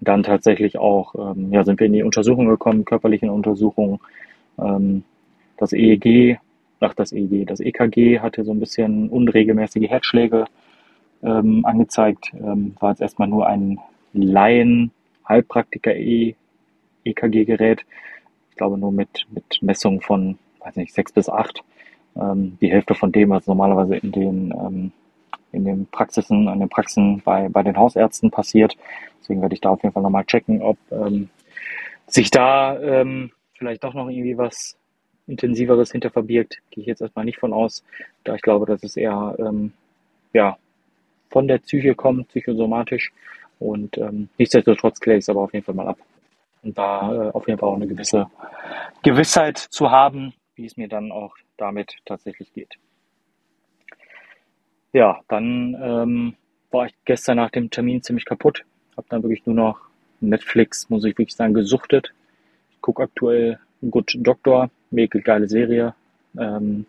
dann 0.00 0.22
tatsächlich 0.22 0.78
auch, 0.78 1.14
ähm, 1.14 1.52
ja, 1.52 1.64
sind 1.64 1.78
wir 1.78 1.86
in 1.86 1.92
die 1.92 2.02
Untersuchung 2.02 2.48
gekommen, 2.48 2.84
körperlichen 2.84 3.30
Untersuchungen. 3.30 4.00
Ähm, 4.58 5.04
das 5.56 5.72
EEG, 5.72 6.38
ach, 6.80 6.94
das 6.94 7.12
EEG, 7.12 7.46
das 7.46 7.60
EKG 7.60 8.20
hatte 8.20 8.44
so 8.44 8.52
ein 8.52 8.60
bisschen 8.60 9.08
unregelmäßige 9.08 9.88
Herzschläge 9.88 10.46
ähm, 11.22 11.64
angezeigt. 11.64 12.32
Ähm, 12.34 12.76
war 12.80 12.90
jetzt 12.90 13.02
erstmal 13.02 13.28
nur 13.28 13.46
ein 13.46 13.78
Laien, 14.12 14.90
Heilpraktiker 15.28 15.94
E. 15.94 16.34
Ich 17.04 17.14
glaube 17.14 18.78
nur 18.78 18.92
mit, 18.92 19.26
mit 19.30 19.62
Messungen 19.62 20.00
von, 20.00 20.38
weiß 20.60 20.76
nicht, 20.76 20.92
sechs 20.92 21.12
bis 21.12 21.28
acht 21.28 21.62
ähm, 22.20 22.58
die 22.60 22.70
Hälfte 22.70 22.94
von 22.94 23.12
dem, 23.12 23.30
was 23.30 23.46
normalerweise 23.46 23.96
in 23.96 24.12
den, 24.12 24.50
ähm, 24.52 24.92
in 25.52 25.64
den 25.64 25.86
Praxisen, 25.86 26.48
an 26.48 26.60
den 26.60 26.68
Praxen 26.68 27.22
bei, 27.24 27.48
bei 27.48 27.62
den 27.62 27.76
Hausärzten 27.76 28.30
passiert. 28.30 28.76
Deswegen 29.20 29.42
werde 29.42 29.54
ich 29.54 29.60
da 29.60 29.70
auf 29.70 29.82
jeden 29.82 29.92
Fall 29.92 30.02
nochmal 30.02 30.24
checken, 30.24 30.62
ob 30.62 30.78
ähm, 30.90 31.28
sich 32.06 32.30
da 32.30 32.78
ähm, 32.80 33.30
vielleicht 33.54 33.84
doch 33.84 33.94
noch 33.94 34.08
irgendwie 34.08 34.38
was 34.38 34.76
intensiveres 35.26 35.92
hinter 35.92 36.10
verbirgt. 36.10 36.58
Gehe 36.70 36.82
ich 36.82 36.88
jetzt 36.88 37.00
erstmal 37.00 37.24
nicht 37.24 37.38
von 37.38 37.52
aus, 37.52 37.84
da 38.24 38.34
ich 38.34 38.42
glaube, 38.42 38.66
dass 38.66 38.82
es 38.82 38.96
eher 38.96 39.36
ähm, 39.38 39.72
ja, 40.32 40.56
von 41.30 41.48
der 41.48 41.58
Psyche 41.58 41.94
kommt, 41.94 42.28
psychosomatisch. 42.28 43.12
Und 43.58 43.96
ähm, 43.98 44.28
nichtsdestotrotz 44.38 45.00
kläre 45.00 45.18
ich 45.18 45.24
es 45.24 45.28
aber 45.28 45.40
auf 45.40 45.52
jeden 45.52 45.64
Fall 45.64 45.74
mal 45.74 45.88
ab. 45.88 45.98
Und 46.62 46.76
da 46.76 47.28
äh, 47.28 47.30
auf 47.30 47.46
jeden 47.46 47.58
Fall 47.58 47.68
auch 47.68 47.76
eine 47.76 47.86
gewisse 47.86 48.26
Gewissheit 49.02 49.58
zu 49.58 49.90
haben, 49.90 50.34
wie 50.56 50.66
es 50.66 50.76
mir 50.76 50.88
dann 50.88 51.12
auch 51.12 51.36
damit 51.56 51.96
tatsächlich 52.04 52.52
geht. 52.52 52.74
Ja, 54.92 55.20
dann 55.28 55.76
ähm, 55.80 56.34
war 56.70 56.86
ich 56.86 56.94
gestern 57.04 57.36
nach 57.36 57.50
dem 57.50 57.70
Termin 57.70 58.02
ziemlich 58.02 58.24
kaputt. 58.24 58.64
Habe 58.96 59.06
dann 59.10 59.22
wirklich 59.22 59.44
nur 59.46 59.54
noch 59.54 59.80
Netflix, 60.20 60.88
muss 60.88 61.04
ich 61.04 61.18
wirklich 61.18 61.36
sagen, 61.36 61.54
gesuchtet. 61.54 62.12
Ich 62.70 62.80
gucke 62.80 63.02
aktuell 63.02 63.58
Good 63.82 64.16
Doctor, 64.20 64.70
mega 64.90 65.18
geile 65.20 65.48
Serie. 65.48 65.94
Ähm, 66.38 66.86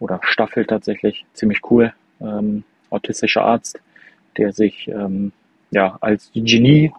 oder 0.00 0.20
Staffel 0.22 0.66
tatsächlich, 0.66 1.24
ziemlich 1.32 1.60
cool. 1.70 1.92
Ähm, 2.20 2.64
autistischer 2.90 3.42
Arzt, 3.42 3.80
der 4.36 4.52
sich 4.52 4.88
ähm, 4.88 5.32
ja 5.70 5.96
als 6.00 6.30
Genie 6.34 6.92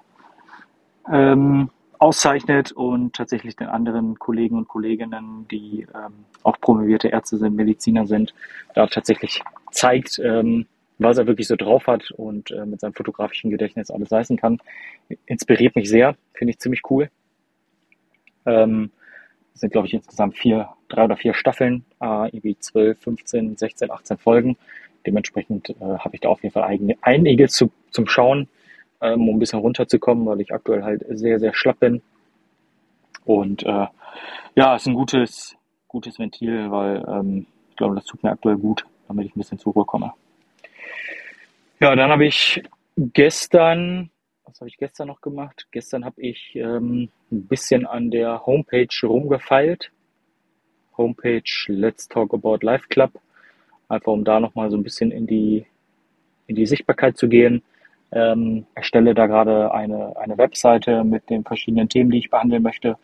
ähm, 1.12 1.70
auszeichnet 2.00 2.72
und 2.72 3.16
tatsächlich 3.16 3.56
den 3.56 3.68
anderen 3.68 4.20
Kollegen 4.20 4.58
und 4.58 4.68
Kolleginnen, 4.68 5.48
die 5.50 5.88
ähm, 5.94 6.26
auch 6.44 6.60
promovierte 6.60 7.08
Ärzte 7.10 7.38
sind, 7.38 7.56
Mediziner 7.56 8.06
sind, 8.08 8.34
da 8.74 8.88
tatsächlich 8.88 9.42
zeigt, 9.72 10.20
ähm, 10.20 10.66
was 10.98 11.18
er 11.18 11.28
wirklich 11.28 11.48
so 11.48 11.56
drauf 11.56 11.88
hat 11.88 12.12
und 12.12 12.52
äh, 12.52 12.66
mit 12.66 12.80
seinem 12.80 12.94
fotografischen 12.94 13.50
Gedächtnis 13.50 13.92
alles 13.92 14.10
leisten 14.10 14.38
kann. 14.38 14.60
Inspiriert 15.26 15.76
mich 15.76 15.90
sehr, 15.90 16.16
finde 16.34 16.52
ich 16.52 16.60
ziemlich 16.60 16.82
cool. 16.90 17.10
Ähm, 18.46 18.92
sind, 19.54 19.72
glaube 19.72 19.88
ich, 19.88 19.94
insgesamt 19.94 20.38
vier, 20.38 20.70
drei 20.90 21.06
oder 21.06 21.18
vier 21.18 21.34
Staffeln, 21.34 21.86
äh, 22.02 22.28
irgendwie 22.28 22.58
12, 22.58 23.00
15, 23.00 23.58
16, 23.58 23.92
18 23.92 24.18
Folgen. 24.18 24.58
Dementsprechend 25.06 25.70
äh, 25.70 25.76
habe 25.80 26.16
ich 26.16 26.22
da 26.22 26.30
auf 26.30 26.44
jeden 26.44 26.54
Fall 26.54 26.64
eigene, 26.64 26.96
einiges 27.02 27.54
zu, 27.54 27.72
zum 27.92 28.08
Schauen, 28.08 28.50
ähm, 29.02 29.30
um 29.30 29.36
ein 29.36 29.40
bisschen 29.40 29.60
runterzukommen, 29.60 30.26
weil 30.26 30.42
ich 30.42 30.54
aktuell 30.54 30.84
halt 30.84 31.06
sehr, 31.10 31.40
sehr 31.40 31.54
schlapp 31.54 31.80
bin. 31.80 32.02
Und 33.24 33.64
äh, 33.64 33.88
ja, 34.56 34.76
ist 34.76 34.88
ein 34.88 34.94
gutes, 34.94 35.56
gutes 35.88 36.20
Ventil, 36.20 36.70
weil 36.72 37.04
ähm, 37.08 37.48
ich 37.70 37.76
glaube, 37.78 37.96
das 37.96 38.06
tut 38.06 38.24
mir 38.24 38.32
aktuell 38.32 38.58
gut, 38.58 38.86
damit 39.08 39.28
ich 39.28 39.36
ein 39.36 39.40
bisschen 39.40 39.60
zur 39.60 39.74
Ruhe 39.74 39.86
komme. 39.86 40.14
Ja, 41.80 41.96
dann 41.96 42.10
habe 42.10 42.26
ich 42.26 42.64
gestern, 42.98 44.10
was 44.56 44.62
habe 44.62 44.70
ich 44.70 44.78
gestern 44.78 45.10
noch 45.10 45.20
gemacht? 45.20 45.68
Gestern 45.72 46.06
habe 46.06 46.22
ich 46.22 46.56
ähm, 46.56 47.10
ein 47.30 47.46
bisschen 47.46 47.86
an 47.86 48.10
der 48.10 48.46
Homepage 48.46 48.88
rumgefeilt. 49.04 49.92
Homepage 50.98 51.44
Let's 51.68 52.08
Talk 52.08 52.34
About 52.34 52.60
Life 52.62 52.88
Club. 52.88 53.12
Einfach 53.90 54.14
um 54.14 54.24
da 54.24 54.40
nochmal 54.40 54.72
so 54.72 54.78
ein 54.78 54.84
bisschen 54.84 55.12
in 55.12 55.28
die, 55.28 55.66
in 56.48 56.56
die 56.56 56.66
Sichtbarkeit 56.68 57.18
zu 57.18 57.28
gehen. 57.28 57.64
Ähm, 58.14 58.66
erstelle 58.76 59.14
da 59.14 59.28
gerade 59.28 59.74
eine, 59.74 60.16
eine 60.16 60.38
Webseite 60.38 61.04
mit 61.04 61.30
den 61.30 61.44
verschiedenen 61.44 61.90
Themen, 61.90 62.12
die 62.12 62.20
ich 62.20 62.30
behandeln 62.30 62.64
möchte 62.64 62.98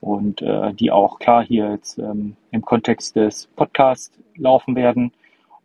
und 0.00 0.40
äh, 0.40 0.72
die 0.72 0.90
auch 0.90 1.18
klar 1.18 1.44
hier 1.44 1.72
jetzt 1.72 1.98
ähm, 1.98 2.36
im 2.52 2.62
Kontext 2.62 3.16
des 3.16 3.48
Podcasts 3.48 4.18
laufen 4.38 4.76
werden. 4.76 5.12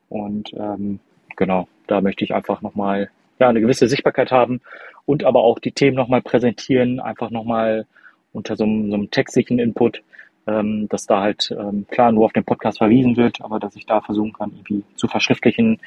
Und 0.10 0.52
ähm, 0.56 1.00
genau, 1.38 1.70
da 1.88 2.02
möchte 2.02 2.26
ich 2.26 2.36
einfach 2.36 2.62
nochmal 2.62 3.10
ja, 3.39 3.48
eine 3.48 3.62
gewisse 3.62 3.88
Sichtbarkeit 3.88 4.30
haben 4.30 4.60
und 5.06 5.24
aber 5.24 5.44
auch 5.44 5.60
die 5.60 5.72
Themen 5.72 5.96
nochmal 5.96 6.22
präsentieren, 6.22 7.00
einfach 7.00 7.30
nochmal 7.30 7.86
unter 8.34 8.56
so 8.56 8.64
einem, 8.64 8.90
so 8.90 8.96
einem 8.96 9.12
textlichen 9.12 9.60
Input, 9.60 10.02
ähm, 10.48 10.88
dass 10.90 11.06
da 11.06 11.22
halt 11.22 11.52
ähm, 11.58 11.86
klar 11.90 12.12
nur 12.12 12.26
auf 12.26 12.34
den 12.34 12.44
Podcast 12.44 12.80
verwiesen 12.80 13.18
wird, 13.18 13.42
aber 13.42 13.60
dass 13.60 13.76
ich 13.76 13.86
da 13.86 14.02
versuchen 14.02 14.34
kann, 14.34 14.52
irgendwie 14.52 14.84
zu 14.96 15.08
verschriftlichen, 15.08 15.80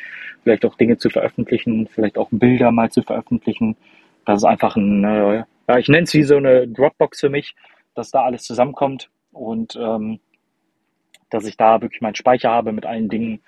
vielleicht 0.43 0.65
auch 0.65 0.77
Dinge 0.77 0.99
zu 0.99 1.11
veröffentlichen, 1.11 1.89
vielleicht 1.89 2.19
auch 2.19 2.29
Bilder 2.31 2.71
mal 2.71 2.91
zu 2.91 3.03
veröffentlichen. 3.03 3.77
Das 4.25 4.39
ist 4.39 4.45
einfach 4.45 4.77
ein, 4.77 5.05
äh, 5.05 5.45
ja, 5.69 5.79
ich 5.79 5.89
nenne 5.89 6.05
es 6.05 6.15
wie 6.15 6.23
so 6.23 6.37
eine 6.37 6.69
Dropbox 6.69 7.21
für 7.21 7.31
mich, 7.31 7.55
dass 7.95 8.11
da 8.11 8.23
alles 8.23 8.45
zusammenkommt 8.45 9.11
und 9.33 9.77
ähm, 9.77 10.21
dass 11.31 11.47
ich 11.47 11.57
da 11.57 11.83
wirklich 11.83 12.01
meinen 12.01 12.15
Speicher 12.15 12.51
habe 12.51 12.73
mit 12.73 12.87
allen 12.87 13.09
Dingen, 13.09 13.41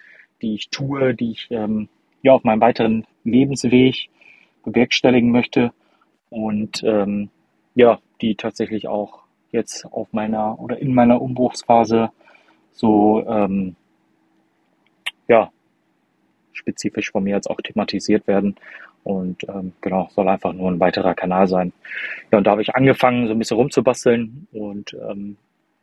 die 0.42 0.54
ich 0.54 0.70
tue, 0.70 1.14
die 1.14 1.32
ich 1.32 1.48
ähm, 1.50 1.88
ja 2.22 2.32
auf 2.32 2.44
meinem 2.44 2.60
weiteren 2.60 3.06
Lebensweg 3.24 4.08
bewerkstelligen 4.66 5.30
möchte. 5.30 5.72
Und 6.28 6.82
ähm, 6.84 7.30
ja, 7.74 7.98
die 8.20 8.34
tatsächlich 8.34 8.88
auch 8.88 9.20
jetzt 9.52 9.86
auf 9.86 10.12
meiner 10.12 10.60
oder 10.60 10.78
in 10.78 10.92
meiner 10.92 11.22
Umbruchsphase 11.22 12.10
so 12.72 13.24
ähm, 13.26 13.76
ja 15.28 15.50
spezifisch 16.52 17.10
von 17.10 17.24
mir 17.24 17.36
jetzt 17.36 17.48
auch 17.48 17.60
thematisiert 17.60 18.26
werden. 18.26 18.56
Und 19.04 19.48
ähm, 19.48 19.72
genau 19.80 20.08
soll 20.14 20.28
einfach 20.28 20.52
nur 20.52 20.70
ein 20.70 20.80
weiterer 20.80 21.14
Kanal 21.14 21.46
sein. 21.46 21.72
Ja, 22.32 22.38
und 22.38 22.44
da 22.44 22.50
habe 22.50 22.62
ich 22.62 22.74
angefangen 22.74 23.28
so 23.28 23.32
ein 23.32 23.38
bisschen 23.38 23.56
rumzubasteln. 23.56 24.48
Und 24.52 24.94
ähm, 25.08 25.36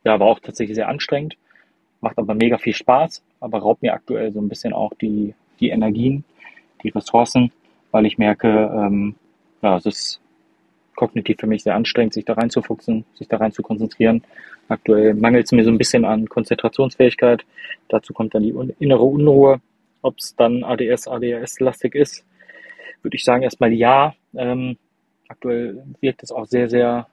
ja 0.04 0.20
war 0.20 0.26
auch 0.26 0.40
tatsächlich 0.40 0.76
sehr 0.76 0.88
anstrengend, 0.88 1.36
macht 2.00 2.18
aber 2.18 2.34
mega 2.34 2.58
viel 2.58 2.74
Spaß, 2.74 3.22
aber 3.40 3.60
raubt 3.60 3.82
mir 3.82 3.94
aktuell 3.94 4.30
so 4.30 4.40
ein 4.40 4.48
bisschen 4.48 4.72
auch 4.74 4.92
die 4.94 5.34
die 5.60 5.70
Energien 5.70 6.24
die 6.84 6.90
Ressourcen, 6.90 7.50
weil 7.94 8.06
ich 8.06 8.18
merke, 8.18 8.48
ähm, 8.48 9.14
ja, 9.62 9.76
es 9.76 9.86
ist 9.86 10.20
kognitiv 10.96 11.36
für 11.38 11.46
mich 11.46 11.62
sehr 11.62 11.76
anstrengend, 11.76 12.12
sich 12.12 12.24
da 12.24 12.32
reinzufuchsen, 12.32 13.04
sich 13.14 13.28
da 13.28 13.36
rein 13.36 13.52
zu 13.52 13.62
konzentrieren. 13.62 14.24
Aktuell 14.68 15.14
mangelt 15.14 15.44
es 15.44 15.52
mir 15.52 15.62
so 15.62 15.70
ein 15.70 15.78
bisschen 15.78 16.04
an 16.04 16.28
Konzentrationsfähigkeit. 16.28 17.44
Dazu 17.88 18.12
kommt 18.12 18.34
dann 18.34 18.42
die 18.42 18.52
innere 18.80 19.04
Unruhe. 19.04 19.60
Ob 20.02 20.18
es 20.18 20.34
dann 20.34 20.64
ADS, 20.64 21.06
ADHS-lastig 21.06 21.94
ist, 21.94 22.26
würde 23.02 23.16
ich 23.16 23.22
sagen 23.22 23.44
erstmal 23.44 23.72
ja. 23.72 24.12
Ähm, 24.36 24.76
aktuell 25.28 25.84
wirkt 26.00 26.24
es 26.24 26.32
auch 26.32 26.46
sehr, 26.46 26.68
sehr 26.68 27.06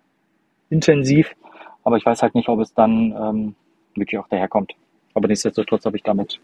intensiv, 0.71 1.35
aber 1.83 1.97
ich 1.97 2.05
weiß 2.07 2.23
halt 2.23 2.33
nicht, 2.33 2.49
ob 2.49 2.59
es 2.59 2.73
dann 2.73 3.15
ähm, 3.15 3.55
wirklich 3.93 4.19
auch 4.19 4.27
daherkommt. 4.29 4.73
Aber 5.13 5.27
nichtsdestotrotz 5.27 5.85
habe 5.85 5.97
ich 5.97 6.03
damit 6.03 6.39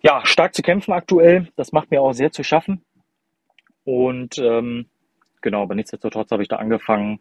ja, 0.00 0.24
stark 0.24 0.54
zu 0.54 0.62
kämpfen 0.62 0.94
aktuell. 0.94 1.48
Das 1.56 1.72
macht 1.72 1.90
mir 1.90 2.00
auch 2.00 2.14
sehr 2.14 2.32
zu 2.32 2.42
schaffen. 2.42 2.80
Und 3.84 4.38
ähm, 4.38 4.86
genau, 5.40 5.62
aber 5.62 5.74
nichtsdestotrotz 5.74 6.30
habe 6.30 6.42
ich 6.42 6.48
da 6.48 6.56
angefangen, 6.56 7.20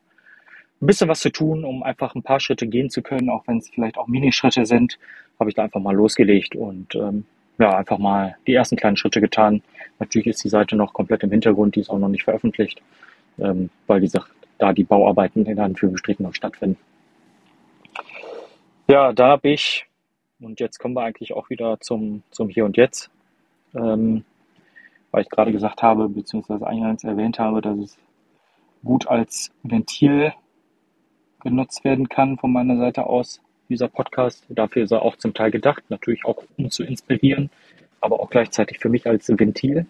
ein 0.82 0.88
bisschen 0.88 1.10
was 1.10 1.22
zu 1.22 1.32
tun, 1.32 1.64
um 1.64 1.84
einfach 1.84 2.16
ein 2.16 2.24
paar 2.24 2.40
Schritte 2.40 2.68
gehen 2.68 2.90
zu 2.90 3.02
können, 3.02 3.30
auch 3.30 3.48
wenn 3.48 3.58
es 3.58 3.70
vielleicht 3.70 3.98
auch 3.98 4.08
Minischritte 4.08 4.66
sind, 4.66 5.00
habe 5.40 5.50
ich 5.50 5.56
da 5.56 5.64
einfach 5.64 5.80
mal 5.80 5.96
losgelegt 5.96 6.56
und 6.56 6.96
ähm, 6.96 7.26
ja, 7.58 7.78
einfach 7.78 7.98
mal 7.98 8.36
die 8.48 8.54
ersten 8.54 8.76
kleinen 8.76 8.98
Schritte 8.98 9.22
getan. 9.22 9.62
Natürlich 10.00 10.28
ist 10.28 10.44
die 10.44 10.50
Seite 10.50 10.76
noch 10.76 10.94
komplett 10.94 11.24
im 11.24 11.32
Hintergrund, 11.32 11.76
die 11.76 11.82
ist 11.82 11.90
auch 11.90 12.00
noch 12.00 12.10
nicht 12.10 12.24
veröffentlicht, 12.24 12.82
ähm, 13.40 13.70
weil 13.88 14.02
wie 14.02 14.06
gesagt, 14.06 14.32
da 14.58 14.74
die 14.74 14.84
Bauarbeiten 14.84 15.46
in 15.46 15.60
Anführungsstrichen 15.60 16.26
noch 16.26 16.34
stattfinden. 16.34 16.78
Ja, 18.88 19.14
da 19.14 19.28
habe 19.30 19.50
ich 19.50 19.86
und 20.44 20.60
jetzt 20.60 20.78
kommen 20.78 20.96
wir 20.96 21.04
eigentlich 21.04 21.34
auch 21.34 21.50
wieder 21.50 21.80
zum, 21.80 22.24
zum 22.30 22.50
Hier 22.50 22.66
und 22.66 22.76
Jetzt. 22.76 23.10
Ähm, 23.74 24.26
weil 25.14 25.22
ich 25.22 25.30
gerade 25.30 25.52
gesagt 25.52 25.84
habe, 25.84 26.10
beziehungsweise 26.10 26.66
eingangs 26.66 27.04
erwähnt 27.04 27.38
habe, 27.38 27.62
dass 27.62 27.78
es 27.78 27.98
gut 28.84 29.08
als 29.08 29.52
Ventil 29.62 30.34
genutzt 31.42 31.84
werden 31.86 32.10
kann 32.10 32.38
von 32.38 32.52
meiner 32.52 32.78
Seite 32.78 33.06
aus, 33.06 33.40
dieser 33.70 33.88
Podcast. 33.88 34.44
Dafür 34.50 34.84
ist 34.84 34.92
er 34.92 35.04
auch 35.04 35.16
zum 35.16 35.34
Teil 35.34 35.52
gedacht, 35.52 35.84
natürlich 35.90 36.26
auch 36.26 36.44
um 36.58 36.70
zu 36.70 36.84
inspirieren, 36.84 37.50
aber 38.02 38.20
auch 38.20 38.30
gleichzeitig 38.30 38.80
für 38.80 38.90
mich 38.90 39.08
als 39.08 39.30
Ventil 39.30 39.86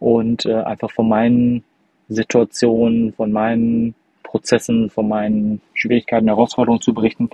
und 0.00 0.46
äh, 0.46 0.54
einfach 0.54 0.90
von 0.90 1.08
meinen 1.08 1.62
Situationen, 2.08 3.12
von 3.12 3.30
meinen 3.30 3.94
Prozessen, 4.22 4.90
von 4.90 5.06
meinen 5.06 5.60
Schwierigkeiten, 5.74 6.28
Herausforderungen 6.28 6.80
zu 6.80 6.94
berichten. 6.94 7.30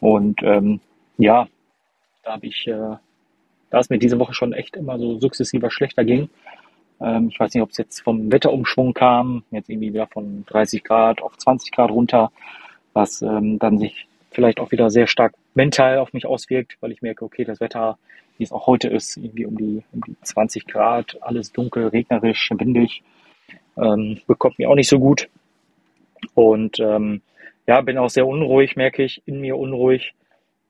Und 0.00 0.42
ähm, 0.42 0.80
ja, 1.16 1.48
da 2.22 2.32
habe 2.34 2.46
ich, 2.46 2.66
äh, 2.66 2.96
da 3.72 3.80
es 3.80 3.88
mir 3.88 3.98
diese 3.98 4.18
Woche 4.18 4.34
schon 4.34 4.52
echt 4.52 4.76
immer 4.76 4.98
so 4.98 5.18
sukzessiver 5.18 5.70
schlechter 5.70 6.04
ging. 6.04 6.28
Ähm, 7.00 7.28
ich 7.30 7.40
weiß 7.40 7.52
nicht, 7.54 7.62
ob 7.62 7.70
es 7.70 7.78
jetzt 7.78 8.00
vom 8.00 8.30
Wetterumschwung 8.30 8.92
kam, 8.92 9.44
jetzt 9.50 9.70
irgendwie 9.70 9.94
wieder 9.94 10.06
von 10.06 10.44
30 10.46 10.84
Grad 10.84 11.22
auf 11.22 11.36
20 11.38 11.72
Grad 11.72 11.90
runter, 11.90 12.30
was 12.92 13.22
ähm, 13.22 13.58
dann 13.58 13.78
sich 13.78 14.06
vielleicht 14.30 14.60
auch 14.60 14.72
wieder 14.72 14.90
sehr 14.90 15.06
stark 15.06 15.34
mental 15.54 15.98
auf 15.98 16.12
mich 16.12 16.26
auswirkt, 16.26 16.76
weil 16.80 16.92
ich 16.92 17.00
merke, 17.00 17.24
okay, 17.24 17.44
das 17.44 17.60
Wetter, 17.60 17.98
wie 18.36 18.44
es 18.44 18.52
auch 18.52 18.66
heute 18.66 18.88
ist, 18.88 19.16
irgendwie 19.16 19.46
um 19.46 19.56
die, 19.56 19.82
um 19.92 20.02
die 20.06 20.16
20 20.22 20.66
Grad, 20.66 21.16
alles 21.22 21.50
dunkel, 21.50 21.88
regnerisch, 21.88 22.50
windig, 22.54 23.02
ähm, 23.78 24.20
bekommt 24.26 24.58
mir 24.58 24.68
auch 24.68 24.74
nicht 24.74 24.88
so 24.88 24.98
gut. 24.98 25.30
Und 26.34 26.78
ähm, 26.78 27.22
ja, 27.66 27.80
bin 27.80 27.96
auch 27.96 28.10
sehr 28.10 28.26
unruhig, 28.26 28.76
merke 28.76 29.02
ich, 29.02 29.22
in 29.24 29.40
mir 29.40 29.56
unruhig. 29.56 30.12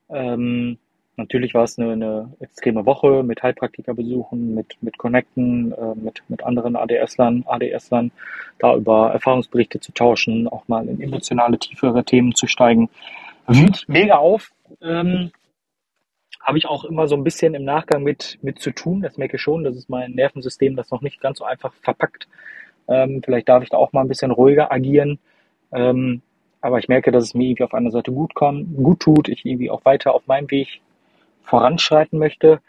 Ähm, 0.09 0.79
Natürlich 1.17 1.53
war 1.53 1.65
es 1.65 1.79
eine, 1.79 1.93
eine 1.93 2.33
extreme 2.41 2.87
Woche 2.87 3.23
mit 3.23 3.43
Heilpraktikerbesuchen, 3.43 4.55
mit, 4.55 4.77
mit 4.81 4.97
Connecten, 4.97 5.73
äh, 5.73 5.95
mit, 5.95 6.23
mit 6.29 6.43
anderen 6.43 6.75
ADS-Lern, 6.75 7.45
ADS-Lern, 7.47 8.13
da 8.59 8.75
über 8.75 9.11
Erfahrungsberichte 9.13 9.79
zu 9.79 9.93
tauschen, 9.93 10.49
auch 10.49 10.67
mal 10.69 10.89
in 10.89 11.01
emotionale, 11.03 11.59
tiefere 11.59 12.05
Themen 12.05 12.35
zu 12.35 12.47
steigen. 12.47 12.89
Wühlt 13.47 13.85
mega 13.89 14.17
auf. 14.17 14.53
Ähm, 14.81 15.33
Habe 16.41 16.57
ich 16.57 16.67
auch 16.67 16.85
immer 16.85 17.07
so 17.07 17.15
ein 17.15 17.25
bisschen 17.25 17.55
im 17.55 17.65
Nachgang 17.65 18.03
mit, 18.03 18.39
mit 18.41 18.61
zu 18.61 18.71
tun. 18.71 19.03
Das 19.03 19.19
merke 19.19 19.37
ich 19.37 19.43
schon. 19.43 19.65
Das 19.65 19.77
ist 19.77 19.91
mein 19.91 20.13
Nervensystem, 20.13 20.77
das 20.77 20.91
noch 20.91 21.03
nicht 21.03 21.21
ganz 21.21 21.39
so 21.39 21.45
einfach 21.45 21.75
verpackt. 21.83 22.27
Ähm, 22.89 23.21
vielleicht 23.23 23.51
darf 23.51 23.63
ich 23.63 23.69
da 23.69 23.77
auch 23.77 23.93
mal 23.93 24.01
ein 24.01 24.09
bisschen 24.09 24.31
ruhiger 24.31 24.73
agieren. 24.73 25.19
Ähm, 25.73 26.23
aber 26.63 26.79
ich 26.79 26.89
merke, 26.89 27.11
dass 27.11 27.25
es 27.25 27.35
mir 27.35 27.49
irgendwie 27.49 27.65
auf 27.65 27.75
einer 27.75 27.91
Seite 27.91 28.13
gut, 28.13 28.35
kommt, 28.35 28.77
gut 28.77 29.01
tut, 29.01 29.29
ich 29.29 29.45
irgendwie 29.45 29.69
auch 29.69 29.85
weiter 29.85 30.15
auf 30.15 30.27
meinem 30.27 30.51
Weg 30.51 30.81
voranschreiten 31.45 32.19
möchte, 32.19 32.61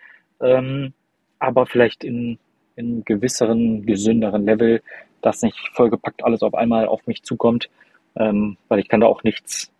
ähm, 0.42 0.94
aber 1.40 1.66
vielleicht 1.66 2.04
in, 2.04 2.38
in 2.76 3.04
gewisseren, 3.06 3.86
gesünderen 3.86 4.46
Level, 4.46 4.82
dass 5.22 5.42
nicht 5.42 5.58
vollgepackt 5.74 6.24
alles 6.24 6.44
auf 6.44 6.54
einmal 6.54 6.86
auf 6.86 7.06
mich 7.08 7.24
zukommt, 7.24 7.70
ähm, 8.16 8.58
weil 8.68 8.80
ich 8.80 8.90
kann 8.90 9.02
da 9.02 9.08
auch 9.08 9.24
nichts, 9.24 9.72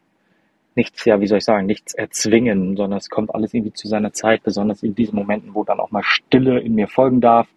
nichts, 0.76 1.06
ja, 1.06 1.20
wie 1.20 1.28
soll 1.28 1.40
ich 1.40 1.46
sagen, 1.46 1.66
nichts 1.66 1.94
erzwingen, 1.94 2.76
sondern 2.78 2.98
es 2.98 3.10
kommt 3.10 3.34
alles 3.34 3.54
irgendwie 3.54 3.74
zu 3.74 3.88
seiner 3.88 4.14
Zeit, 4.14 4.44
besonders 4.44 4.84
in 4.84 4.96
diesen 4.96 5.16
Momenten, 5.16 5.54
wo 5.54 5.64
dann 5.64 5.80
auch 5.80 5.92
mal 5.92 6.04
Stille 6.04 6.60
in 6.60 6.76
mir 6.76 6.88
folgen 6.88 7.22
darf, 7.22 7.48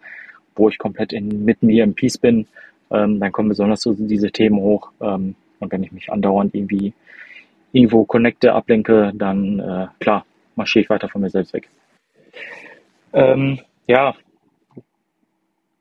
wo 0.55 0.69
ich 0.69 0.79
komplett 0.79 1.13
in, 1.13 1.45
mit 1.45 1.63
mir 1.63 1.85
im 1.85 1.95
Peace 1.95 2.19
bin, 2.19 2.47
ähm, 2.91 3.21
dann 3.21 3.33
kommen 3.33 3.49
besonders 3.49 3.81
so 3.83 3.95
diese 3.95 4.31
Themen 4.31 4.59
hoch, 4.59 4.91
ähm, 5.01 5.35
Und 5.59 5.73
wenn 5.73 5.83
ich 5.83 5.93
mich 5.93 6.13
andauernd 6.13 6.55
irgendwie 6.55 6.93
irgendwo 7.73 8.05
connecte, 8.05 8.53
ablenke, 8.53 9.13
dann 9.15 9.59
äh, 9.59 9.87
klar, 10.01 10.25
marschiere 10.57 10.85
ich 10.85 10.91
weiter 10.91 11.09
von 11.09 11.21
mir 11.21 11.31
selbst 11.31 11.53
weg. 11.53 11.69
Ähm, 13.13 13.61
ja, 13.87 14.15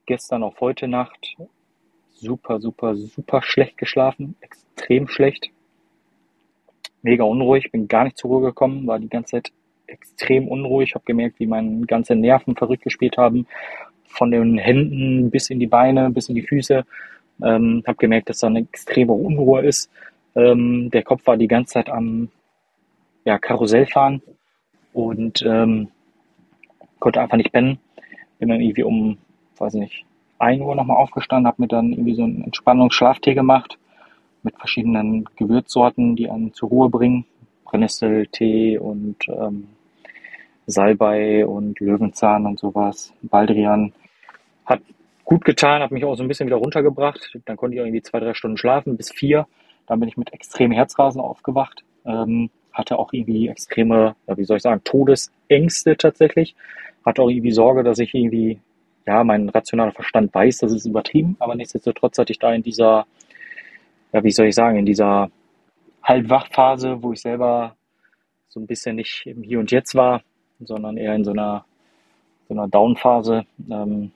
gestern 0.06 0.44
auf 0.44 0.60
heute 0.62 0.88
Nacht 0.88 1.36
super, 2.12 2.62
super, 2.62 2.96
super 2.96 3.42
schlecht 3.42 3.78
geschlafen, 3.78 4.36
extrem 4.42 5.08
schlecht, 5.08 5.50
mega 7.02 7.24
unruhig, 7.24 7.72
bin 7.72 7.88
gar 7.88 8.06
nicht 8.06 8.18
zur 8.18 8.32
Ruhe 8.32 8.42
gekommen, 8.48 8.88
war 8.88 9.00
die 9.00 9.10
ganze 9.10 9.32
Zeit 9.32 9.52
extrem 9.88 10.48
unruhig, 10.48 10.96
habe 10.96 11.06
gemerkt, 11.06 11.40
wie 11.40 11.48
meine 11.48 11.86
ganzen 11.86 12.22
Nerven 12.22 12.56
verrückt 12.56 12.84
gespielt 12.84 13.18
haben, 13.18 13.48
von 14.06 14.32
den 14.32 14.58
Händen 14.58 15.30
bis 15.30 15.50
in 15.50 15.60
die 15.60 15.68
Beine, 15.68 16.10
bis 16.10 16.30
in 16.30 16.36
die 16.36 16.42
Füße. 16.42 16.86
Ähm, 17.44 17.84
habe 17.86 17.98
gemerkt, 17.98 18.30
dass 18.30 18.40
da 18.40 18.48
eine 18.48 18.60
extreme 18.60 19.12
Unruhe 19.12 19.62
ist. 19.62 19.92
Ähm, 20.36 20.90
der 20.90 21.04
Kopf 21.04 21.28
war 21.28 21.36
die 21.36 21.50
ganze 21.50 21.74
Zeit 21.74 21.90
am 21.90 22.30
ja, 23.26 23.38
Karussell 23.38 23.88
fahren 23.88 24.22
und 24.96 25.44
ähm, 25.44 25.90
konnte 27.00 27.22
einfach 27.22 27.38
nicht 27.38 27.52
pennen. 27.52 27.78
Bin 28.40 28.50
dann 28.50 28.62
irgendwie 28.62 28.84
um, 28.84 29.18
weiß 29.58 29.74
nicht, 29.76 30.06
1 30.40 30.62
Uhr 30.62 30.76
nochmal 30.76 30.98
aufgestanden, 30.98 31.48
habe 31.48 31.62
mir 31.62 31.68
dann 31.68 31.92
irgendwie 31.92 32.16
so 32.16 32.24
einen 32.24 32.44
Entspannungsschlaftee 32.44 33.34
gemacht 33.34 33.78
mit 34.44 34.58
verschiedenen 34.58 35.26
Gewürzsorten, 35.36 36.16
die 36.16 36.30
einen 36.30 36.54
zur 36.54 36.70
Ruhe 36.70 36.90
bringen. 36.90 37.26
Brennnesseltee 37.66 38.78
und 38.78 39.18
ähm, 39.28 39.68
Salbei 40.68 41.46
und 41.46 41.80
Löwenzahn 41.80 42.46
und 42.46 42.60
sowas, 42.60 43.14
Baldrian. 43.22 43.92
Hat 44.66 44.82
gut 45.26 45.44
getan, 45.44 45.82
hat 45.82 45.92
mich 45.92 46.06
auch 46.06 46.16
so 46.16 46.24
ein 46.24 46.28
bisschen 46.28 46.48
wieder 46.48 46.58
runtergebracht. 46.58 47.38
Dann 47.46 47.58
konnte 47.58 47.76
ich 47.76 47.82
irgendwie 47.82 48.02
zwei, 48.02 48.20
drei 48.20 48.34
Stunden 48.34 48.58
schlafen, 48.58 48.98
bis 48.98 49.12
vier. 49.12 49.48
Dann 49.88 50.00
bin 50.00 50.08
ich 50.10 50.18
mit 50.18 50.32
extremem 50.32 50.72
Herzrasen 50.72 51.20
aufgewacht. 51.20 51.84
Ähm, 52.06 52.50
hatte 52.76 53.00
auch 53.00 53.14
irgendwie 53.14 53.48
extreme, 53.48 54.16
wie 54.28 54.44
soll 54.44 54.58
ich 54.58 54.64
sagen, 54.64 54.84
Todesängste 54.84 55.98
tatsächlich. 55.98 56.56
Hatte 57.06 57.22
auch 57.22 57.30
irgendwie 57.30 57.52
Sorge, 57.52 57.84
dass 57.84 58.00
ich 58.00 58.14
irgendwie, 58.14 58.60
ja, 59.08 59.24
mein 59.24 59.50
rationaler 59.50 59.94
Verstand 59.94 60.34
weiß, 60.34 60.60
das 60.60 60.74
ist 60.74 60.86
übertrieben, 60.86 61.38
aber 61.40 61.56
nichtsdestotrotz 61.56 62.18
hatte 62.18 62.32
ich 62.32 62.40
da 62.40 62.54
in 62.54 62.64
dieser, 62.64 63.08
ja, 64.12 64.24
wie 64.24 64.32
soll 64.32 64.48
ich 64.48 64.56
sagen, 64.56 64.78
in 64.78 64.86
dieser 64.86 65.30
Halbwachphase, 66.04 67.02
wo 67.02 67.14
ich 67.14 67.22
selber 67.22 67.76
so 68.50 68.60
ein 68.60 68.68
bisschen 68.68 68.98
nicht 68.98 69.26
im 69.26 69.42
Hier 69.42 69.60
und 69.60 69.72
Jetzt 69.72 69.96
war, 69.96 70.22
sondern 70.60 70.98
eher 70.98 71.16
in 71.16 71.24
so 71.24 71.32
einer, 71.32 71.66
so 72.48 72.54
einer 72.54 72.68
Down-Phase, 72.68 73.46
ähm, 73.72 74.12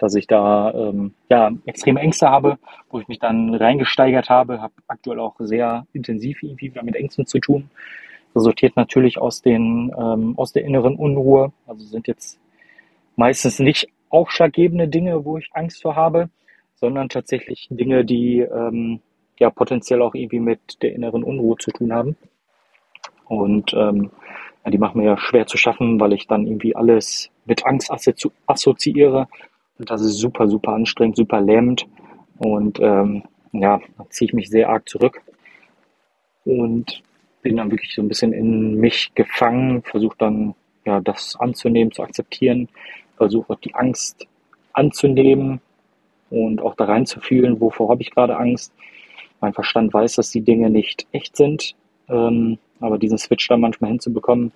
dass 0.00 0.14
ich 0.14 0.26
da 0.26 0.72
ähm, 0.72 1.14
ja, 1.28 1.50
extreme 1.66 2.00
Ängste 2.00 2.30
habe, 2.30 2.58
wo 2.90 3.00
ich 3.00 3.06
mich 3.06 3.18
dann 3.18 3.54
reingesteigert 3.54 4.30
habe, 4.30 4.60
habe 4.60 4.72
aktuell 4.88 5.20
auch 5.20 5.36
sehr 5.38 5.86
intensiv 5.92 6.42
irgendwie 6.42 6.70
wieder 6.70 6.82
mit 6.82 6.96
Ängsten 6.96 7.26
zu 7.26 7.38
tun. 7.38 7.70
Resultiert 8.34 8.76
natürlich 8.76 9.18
aus, 9.18 9.42
den, 9.42 9.92
ähm, 9.96 10.34
aus 10.38 10.52
der 10.52 10.64
inneren 10.64 10.96
Unruhe. 10.96 11.52
Also 11.66 11.84
sind 11.84 12.08
jetzt 12.08 12.40
meistens 13.16 13.58
nicht 13.58 13.88
ausschlaggebende 14.08 14.88
Dinge, 14.88 15.24
wo 15.26 15.36
ich 15.36 15.50
Angst 15.52 15.82
vor 15.82 15.96
habe, 15.96 16.30
sondern 16.76 17.10
tatsächlich 17.10 17.68
Dinge, 17.70 18.04
die 18.06 18.40
ähm, 18.40 19.00
ja 19.38 19.50
potenziell 19.50 20.00
auch 20.00 20.14
irgendwie 20.14 20.40
mit 20.40 20.82
der 20.82 20.94
inneren 20.94 21.22
Unruhe 21.22 21.56
zu 21.58 21.72
tun 21.72 21.92
haben. 21.92 22.16
Und 23.26 23.74
ähm, 23.74 24.10
die 24.66 24.78
machen 24.78 24.98
mir 25.00 25.06
ja 25.08 25.18
schwer 25.18 25.46
zu 25.46 25.58
schaffen, 25.58 26.00
weil 26.00 26.14
ich 26.14 26.26
dann 26.26 26.46
irgendwie 26.46 26.74
alles 26.74 27.30
mit 27.44 27.66
Angst 27.66 27.90
assoziiere. 28.46 29.28
Das 29.84 30.02
ist 30.02 30.18
super, 30.18 30.48
super 30.48 30.72
anstrengend, 30.72 31.16
super 31.16 31.40
lähmend. 31.40 31.86
Und 32.38 32.78
ähm, 32.80 33.22
ja, 33.52 33.80
ziehe 34.10 34.28
ich 34.28 34.34
mich 34.34 34.50
sehr 34.50 34.68
arg 34.68 34.88
zurück. 34.88 35.22
Und 36.44 37.02
bin 37.42 37.56
dann 37.56 37.70
wirklich 37.70 37.94
so 37.94 38.02
ein 38.02 38.08
bisschen 38.08 38.32
in 38.32 38.74
mich 38.76 39.14
gefangen, 39.14 39.82
versuche 39.82 40.16
dann 40.18 40.54
ja 40.84 41.00
das 41.00 41.36
anzunehmen, 41.38 41.92
zu 41.92 42.02
akzeptieren, 42.02 42.68
versuche 43.16 43.56
die 43.64 43.74
Angst 43.74 44.26
anzunehmen 44.72 45.60
und 46.30 46.60
auch 46.60 46.74
da 46.74 46.84
reinzufühlen, 46.84 47.60
wovor 47.60 47.90
habe 47.90 48.02
ich 48.02 48.10
gerade 48.10 48.36
Angst. 48.36 48.72
Mein 49.40 49.54
Verstand 49.54 49.92
weiß, 49.92 50.16
dass 50.16 50.30
die 50.30 50.42
Dinge 50.42 50.70
nicht 50.70 51.06
echt 51.12 51.36
sind, 51.36 51.74
ähm, 52.08 52.58
aber 52.80 52.98
diesen 52.98 53.18
Switch 53.18 53.48
dann 53.48 53.60
manchmal 53.60 53.90
hinzubekommen, 53.90 54.52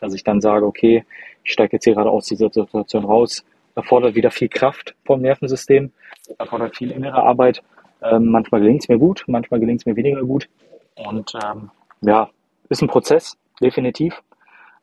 dass 0.00 0.14
ich 0.14 0.24
dann 0.24 0.40
sage, 0.40 0.66
okay, 0.66 1.04
ich 1.44 1.52
steige 1.52 1.76
jetzt 1.76 1.84
hier 1.84 1.94
gerade 1.94 2.10
aus 2.10 2.26
dieser 2.26 2.50
Situation 2.50 3.04
raus, 3.04 3.44
erfordert 3.76 4.14
wieder 4.14 4.30
viel 4.30 4.48
Kraft 4.48 4.94
vom 5.04 5.20
Nervensystem, 5.20 5.92
erfordert 6.38 6.76
viel 6.76 6.90
innere 6.90 7.22
Arbeit. 7.22 7.62
Ähm, 8.02 8.26
manchmal 8.26 8.60
gelingt 8.60 8.82
es 8.82 8.88
mir 8.88 8.98
gut, 8.98 9.24
manchmal 9.28 9.60
gelingt 9.60 9.82
es 9.82 9.86
mir 9.86 9.96
weniger 9.96 10.22
gut. 10.22 10.48
Und 10.96 11.32
ähm, 11.44 11.70
ja, 12.00 12.28
ist 12.68 12.82
ein 12.82 12.88
Prozess, 12.88 13.36
definitiv. 13.60 14.22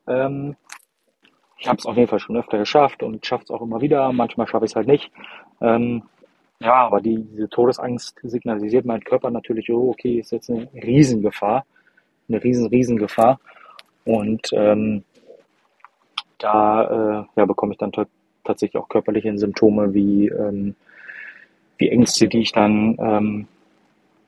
Ähm, 0.08 0.56
ich 1.58 1.68
habe 1.68 1.78
es 1.78 1.86
auf 1.86 1.96
jeden 1.98 2.08
Fall 2.08 2.20
schon 2.20 2.38
öfter 2.38 2.58
geschafft 2.58 3.04
und 3.04 3.26
schaffe 3.26 3.44
es 3.44 3.52
auch 3.52 3.62
immer 3.62 3.82
wieder. 3.82 4.12
Manchmal 4.14 4.48
schaffe 4.48 4.66
ich 4.66 4.72
es 4.72 4.76
halt 4.76 4.88
nicht. 4.88 5.12
Ähm, 5.62 6.04
ja, 6.60 6.76
aber 6.76 7.02
die, 7.02 7.24
diese 7.24 7.50
Todesangst 7.50 8.20
signalisiert 8.24 8.86
mein 8.86 9.04
Körper 9.04 9.30
natürlich, 9.30 9.70
oh, 9.70 9.90
okay, 9.90 10.20
ist 10.20 10.32
jetzt 10.32 10.50
eine 10.50 10.70
Riesengefahr 10.74 11.66
eine 12.28 12.44
riesen, 12.44 12.68
riesen 12.68 12.98
Gefahr. 12.98 13.40
Und 14.06 14.50
ähm, 14.54 15.04
da 16.38 16.84
äh, 16.84 17.26
ja, 17.36 17.46
bekomme 17.46 17.74
ich 17.74 17.78
dann 17.78 17.92
tatsächlich 18.44 18.82
auch 18.82 18.90
körperliche 18.90 19.38
Symptome 19.38 19.94
wie, 19.94 20.28
ähm, 20.28 20.76
wie 21.78 21.90
Ängste, 21.90 22.28
die 22.28 22.42
ich 22.42 22.52
dann 22.52 22.98
ähm, 23.00 23.48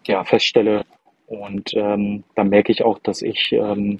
ja, 0.05 0.23
feststelle. 0.23 0.85
Und 1.27 1.73
ähm, 1.73 2.23
dann 2.35 2.49
merke 2.49 2.71
ich 2.71 2.83
auch, 2.83 2.99
dass 2.99 3.21
ich 3.21 3.51
ähm, 3.51 3.99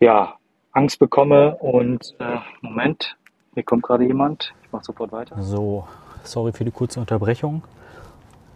ja, 0.00 0.36
Angst 0.72 0.98
bekomme. 0.98 1.56
Und 1.56 2.14
äh, 2.18 2.38
Moment, 2.60 3.16
hier 3.54 3.62
kommt 3.62 3.82
gerade 3.82 4.04
jemand. 4.04 4.52
Ich 4.64 4.72
mache 4.72 4.84
sofort 4.84 5.12
weiter. 5.12 5.40
So, 5.42 5.86
sorry 6.22 6.52
für 6.52 6.64
die 6.64 6.70
kurze 6.70 7.00
Unterbrechung. 7.00 7.62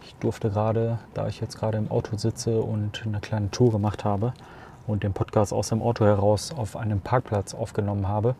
Ich 0.03 0.15
durfte 0.15 0.49
gerade, 0.49 0.99
da 1.13 1.27
ich 1.27 1.41
jetzt 1.41 1.57
gerade 1.57 1.77
im 1.77 1.89
Auto 1.89 2.15
sitze 2.17 2.61
und 2.61 3.03
eine 3.05 3.19
kleine 3.19 3.51
Tour 3.51 3.71
gemacht 3.71 4.05
habe 4.05 4.33
und 4.87 5.03
den 5.03 5.13
Podcast 5.13 5.53
aus 5.53 5.69
dem 5.69 5.81
Auto 5.81 6.05
heraus 6.05 6.53
auf 6.55 6.75
einem 6.75 7.01
Parkplatz 7.01 7.53
aufgenommen 7.53 8.07
habe, 8.07 8.35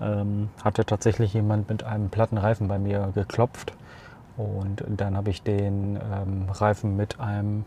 ähm, 0.00 0.50
hatte 0.62 0.84
tatsächlich 0.84 1.34
jemand 1.34 1.68
mit 1.68 1.84
einem 1.84 2.10
platten 2.10 2.38
Reifen 2.38 2.68
bei 2.68 2.78
mir 2.78 3.12
geklopft. 3.14 3.72
Und 4.36 4.84
dann 4.88 5.16
habe 5.16 5.30
ich 5.30 5.42
den 5.42 5.96
ähm, 5.96 6.48
Reifen 6.50 6.96
mit 6.96 7.20
einem 7.20 7.64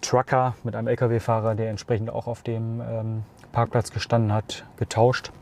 Trucker, 0.00 0.54
mit 0.62 0.76
einem 0.76 0.88
Lkw-Fahrer, 0.88 1.54
der 1.54 1.70
entsprechend 1.70 2.10
auch 2.10 2.26
auf 2.26 2.42
dem 2.42 2.80
ähm, 2.80 3.22
Parkplatz 3.52 3.90
gestanden 3.90 4.32
hat, 4.32 4.64
getauscht. 4.76 5.32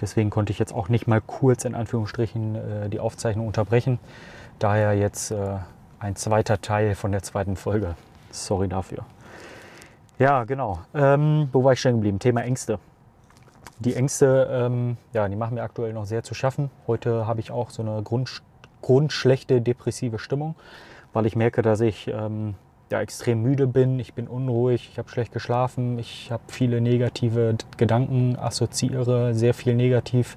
Deswegen 0.00 0.30
konnte 0.30 0.52
ich 0.52 0.58
jetzt 0.58 0.74
auch 0.74 0.88
nicht 0.88 1.06
mal 1.06 1.20
kurz 1.20 1.64
in 1.64 1.74
Anführungsstrichen 1.74 2.54
äh, 2.54 2.88
die 2.90 3.00
Aufzeichnung 3.00 3.46
unterbrechen. 3.46 3.98
Daher 4.58 4.94
jetzt 4.94 5.30
äh, 5.30 5.58
ein 5.98 6.16
zweiter 6.16 6.60
Teil 6.60 6.94
von 6.94 7.12
der 7.12 7.22
zweiten 7.22 7.56
Folge. 7.56 7.94
Sorry 8.30 8.68
dafür. 8.68 9.04
Ja, 10.18 10.44
genau. 10.44 10.80
Ähm, 10.94 11.48
wo 11.52 11.64
war 11.64 11.72
ich 11.72 11.80
stehen 11.80 11.96
geblieben? 11.96 12.18
Thema 12.18 12.42
Ängste. 12.42 12.78
Die 13.78 13.94
Ängste, 13.94 14.48
ähm, 14.50 14.96
ja, 15.12 15.28
die 15.28 15.36
machen 15.36 15.54
mir 15.54 15.62
aktuell 15.62 15.92
noch 15.92 16.06
sehr 16.06 16.22
zu 16.22 16.34
schaffen. 16.34 16.70
Heute 16.86 17.26
habe 17.26 17.40
ich 17.40 17.50
auch 17.50 17.70
so 17.70 17.82
eine 17.82 18.02
Grund, 18.02 18.42
grundschlechte 18.80 19.60
depressive 19.60 20.18
Stimmung, 20.18 20.54
weil 21.12 21.26
ich 21.26 21.36
merke, 21.36 21.62
dass 21.62 21.80
ich 21.80 22.08
ähm, 22.08 22.54
ja, 22.90 23.00
extrem 23.00 23.42
müde 23.42 23.66
bin. 23.66 23.98
Ich 23.98 24.14
bin 24.14 24.28
unruhig, 24.28 24.88
ich 24.92 24.98
habe 24.98 25.08
schlecht 25.08 25.32
geschlafen, 25.32 25.98
ich 25.98 26.30
habe 26.30 26.42
viele 26.48 26.80
negative 26.80 27.56
Gedanken, 27.76 28.36
assoziiere 28.36 29.34
sehr 29.34 29.54
viel 29.54 29.74
negativ. 29.74 30.36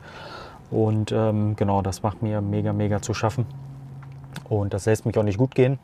Und 0.72 1.12
ähm, 1.12 1.56
genau, 1.56 1.82
das 1.82 2.04
macht 2.04 2.22
mir 2.22 2.42
mega, 2.42 2.74
mega 2.74 3.02
zu 3.02 3.14
schaffen. 3.14 3.46
Und 4.48 4.74
das 4.74 4.86
lässt 4.86 5.06
mich 5.06 5.18
auch 5.18 5.24
nicht 5.24 5.38
gut 5.38 5.56
gehen. 5.56 5.80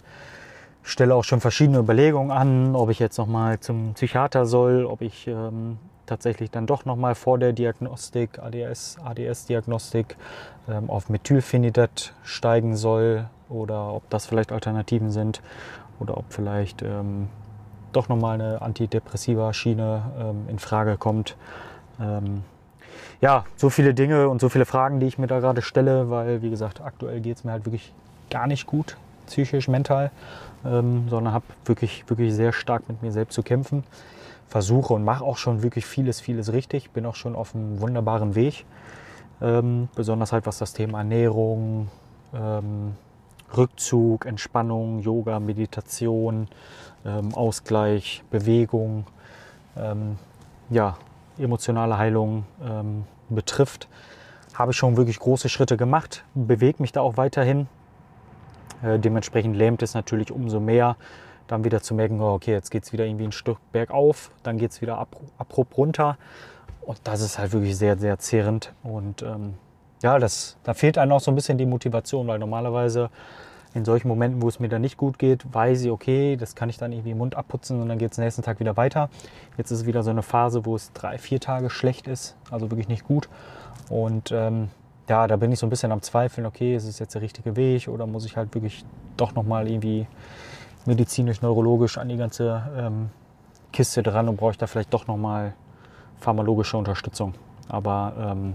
Ich 0.84 0.92
stelle 0.92 1.16
auch 1.16 1.24
schon 1.24 1.42
verschiedene 1.42 1.80
Überlegungen 1.80 2.32
an, 2.32 2.76
ob 2.76 2.90
ich 2.90 3.00
jetzt 3.00 3.18
nochmal 3.18 3.60
zum 3.60 3.94
Psychiater 3.94 4.46
soll, 4.46 4.86
ob 4.86 5.02
ich 5.02 5.26
ähm, 5.28 5.78
tatsächlich 6.06 6.52
dann 6.52 6.68
doch 6.68 6.86
nochmal 6.86 7.16
vor 7.16 7.38
der 7.38 7.54
Diagnostik, 7.54 8.40
ADS, 8.40 8.98
ADS-Diagnostik, 9.04 10.16
ähm, 10.68 10.90
auf 10.90 11.10
Methylphenidat 11.10 12.14
steigen 12.24 12.76
soll 12.76 13.26
oder 13.50 13.94
ob 13.94 14.10
das 14.10 14.26
vielleicht 14.26 14.52
Alternativen 14.52 15.12
sind 15.12 15.42
oder 16.00 16.18
ob 16.18 16.26
vielleicht 16.30 16.82
ähm, 16.82 17.30
doch 17.92 18.10
nochmal 18.10 18.42
eine 18.42 18.62
antidepressiva 18.62 19.54
Schiene 19.54 20.04
ähm, 20.20 20.46
in 20.50 20.60
Frage 20.60 20.98
kommt. 20.98 21.36
Ähm, 22.00 22.44
ja, 23.22 23.46
so 23.56 23.70
viele 23.70 23.94
Dinge 23.94 24.30
und 24.30 24.42
so 24.42 24.50
viele 24.50 24.66
Fragen, 24.66 25.00
die 25.00 25.08
ich 25.08 25.18
mir 25.18 25.28
da 25.28 25.40
gerade 25.40 25.62
stelle, 25.62 26.10
weil, 26.10 26.42
wie 26.42 26.50
gesagt, 26.50 26.82
aktuell 26.82 27.22
geht 27.22 27.38
es 27.38 27.44
mir 27.44 27.52
halt 27.52 27.66
wirklich 27.66 27.94
gar 28.30 28.48
nicht 28.48 28.68
gut, 28.68 28.98
psychisch, 29.28 29.68
mental, 29.68 30.12
ähm, 30.66 31.08
sondern 31.10 31.34
habe 31.34 31.46
wirklich, 31.64 32.04
wirklich 32.10 32.34
sehr 32.34 32.52
stark 32.52 32.88
mit 32.90 33.02
mir 33.02 33.12
selbst 33.12 33.36
zu 33.36 33.44
kämpfen. 33.44 33.84
Versuche 34.48 34.94
und 34.94 35.04
mache 35.04 35.24
auch 35.24 35.38
schon 35.38 35.64
wirklich 35.64 35.86
vieles, 35.86 36.22
vieles 36.22 36.54
richtig. 36.54 36.92
Bin 36.92 37.06
auch 37.06 37.16
schon 37.16 37.36
auf 37.36 37.56
einem 37.56 37.82
wunderbaren 37.82 38.36
Weg. 38.36 38.66
Ähm, 39.42 39.90
besonders 39.96 40.32
halt 40.32 40.46
was 40.46 40.60
das 40.60 40.74
Thema 40.74 41.00
Ernährung, 41.00 41.90
ähm, 42.34 42.96
Rückzug, 43.56 44.26
Entspannung, 44.26 45.00
Yoga, 45.00 45.40
Meditation, 45.40 46.48
ähm, 47.06 47.34
Ausgleich, 47.34 48.24
Bewegung, 48.30 49.06
ähm, 49.78 50.18
ja, 50.70 50.98
emotionale 51.38 51.98
Heilung 51.98 52.46
ähm, 52.64 53.04
betrifft, 53.30 53.88
habe 54.54 54.72
ich 54.72 54.78
schon 54.78 54.98
wirklich 54.98 55.20
große 55.20 55.50
Schritte 55.50 55.78
gemacht, 55.78 56.24
bewege 56.34 56.82
mich 56.82 56.92
da 56.92 57.02
auch 57.02 57.18
weiterhin. 57.18 57.68
Äh, 58.84 59.00
dementsprechend 59.00 59.56
lähmt 59.56 59.82
es 59.84 59.94
natürlich 59.94 60.32
umso 60.32 60.60
mehr, 60.60 60.96
dann 61.48 61.64
wieder 61.64 61.82
zu 61.82 61.94
merken, 61.94 62.20
oh, 62.22 62.34
okay, 62.34 62.52
jetzt 62.52 62.72
geht 62.72 62.84
es 62.84 62.94
wieder 62.94 63.06
irgendwie 63.06 63.26
ein 63.26 63.32
Stück 63.32 63.58
bergauf, 63.72 64.32
dann 64.44 64.58
geht 64.58 64.72
es 64.72 64.82
wieder 64.82 64.98
ab, 64.98 65.16
abrupt 65.38 65.78
runter. 65.78 66.18
Und 66.82 67.00
das 67.04 67.22
ist 67.22 67.40
halt 67.40 67.52
wirklich 67.54 67.78
sehr, 67.78 67.98
sehr 67.98 68.20
zehrend. 68.20 68.74
Und 68.84 69.22
ähm, 69.24 69.56
ja, 70.04 70.20
das, 70.20 70.58
da 70.64 70.74
fehlt 70.74 70.98
einem 70.98 71.14
auch 71.14 71.20
so 71.20 71.32
ein 71.32 71.36
bisschen 71.36 71.58
die 71.58 71.66
Motivation, 71.66 72.28
weil 72.28 72.40
normalerweise 72.40 73.10
in 73.74 73.84
solchen 73.84 74.08
Momenten, 74.08 74.42
wo 74.42 74.48
es 74.48 74.60
mir 74.60 74.70
dann 74.70 74.82
nicht 74.82 74.96
gut 74.96 75.20
geht, 75.20 75.54
weiß 75.54 75.84
ich, 75.84 75.92
okay, 75.92 76.38
das 76.38 76.56
kann 76.56 76.70
ich 76.70 76.78
dann 76.78 76.94
irgendwie 76.94 77.12
im 77.12 77.18
Mund 77.18 77.36
abputzen 77.36 77.82
und 77.82 77.90
dann 77.90 77.98
geht 77.98 78.14
es 78.14 78.18
nächsten 78.18 78.42
Tag 78.42 78.60
wieder 78.60 78.78
weiter. 78.78 79.10
Jetzt 79.58 79.72
ist 79.72 79.80
es 79.82 79.86
wieder 79.86 80.02
so 80.02 80.12
eine 80.12 80.24
Phase, 80.24 80.66
wo 80.66 80.76
es 80.76 80.94
drei, 80.94 81.18
vier 81.18 81.42
Tage 81.42 81.70
schlecht 81.70 82.08
ist, 82.08 82.38
also 82.52 82.72
wirklich 82.72 82.88
nicht 82.88 83.06
gut. 83.06 83.28
Und 83.90 84.32
ähm, 84.32 84.70
ja, 85.10 85.28
da 85.28 85.36
bin 85.36 85.52
ich 85.52 85.60
so 85.60 85.68
ein 85.68 85.70
bisschen 85.70 85.92
am 85.92 86.02
Zweifeln, 86.02 86.48
okay, 86.48 86.76
ist 86.76 86.86
es 86.86 87.00
jetzt 87.00 87.16
der 87.16 87.22
richtige 87.22 87.58
Weg 87.58 87.90
oder 87.90 88.08
muss 88.08 88.26
ich 88.26 88.38
halt 88.38 88.54
wirklich 88.56 88.86
doch 89.18 89.36
nochmal 89.36 89.68
irgendwie 89.68 90.08
medizinisch, 90.86 91.42
neurologisch 91.42 91.98
an 91.98 92.10
die 92.10 92.18
ganze 92.18 92.64
ähm, 92.78 93.10
Kiste 93.72 94.04
dran 94.04 94.30
und 94.30 94.38
brauche 94.38 94.52
ich 94.52 94.58
da 94.58 94.68
vielleicht 94.68 94.94
doch 94.94 95.08
nochmal 95.08 95.54
pharmalogische 96.20 96.78
Unterstützung. 96.78 97.34
Aber 97.68 98.14
ähm, 98.20 98.54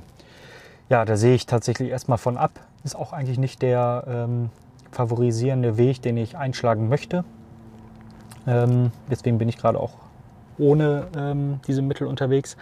ja, 0.88 1.04
da 1.04 1.16
sehe 1.16 1.34
ich 1.34 1.46
tatsächlich 1.46 1.90
erstmal 1.90 2.18
von 2.18 2.36
ab. 2.36 2.52
Ist 2.84 2.96
auch 2.96 3.12
eigentlich 3.12 3.38
nicht 3.38 3.62
der 3.62 4.04
ähm, 4.08 4.50
favorisierende 4.90 5.76
Weg, 5.76 6.02
den 6.02 6.16
ich 6.16 6.36
einschlagen 6.36 6.88
möchte. 6.88 7.24
Ähm, 8.46 8.90
deswegen 9.10 9.38
bin 9.38 9.48
ich 9.48 9.58
gerade 9.58 9.78
auch 9.78 9.92
ohne 10.60 11.08
ähm, 11.16 11.60
diese 11.66 11.82
Mittel 11.82 12.06
unterwegs. 12.06 12.56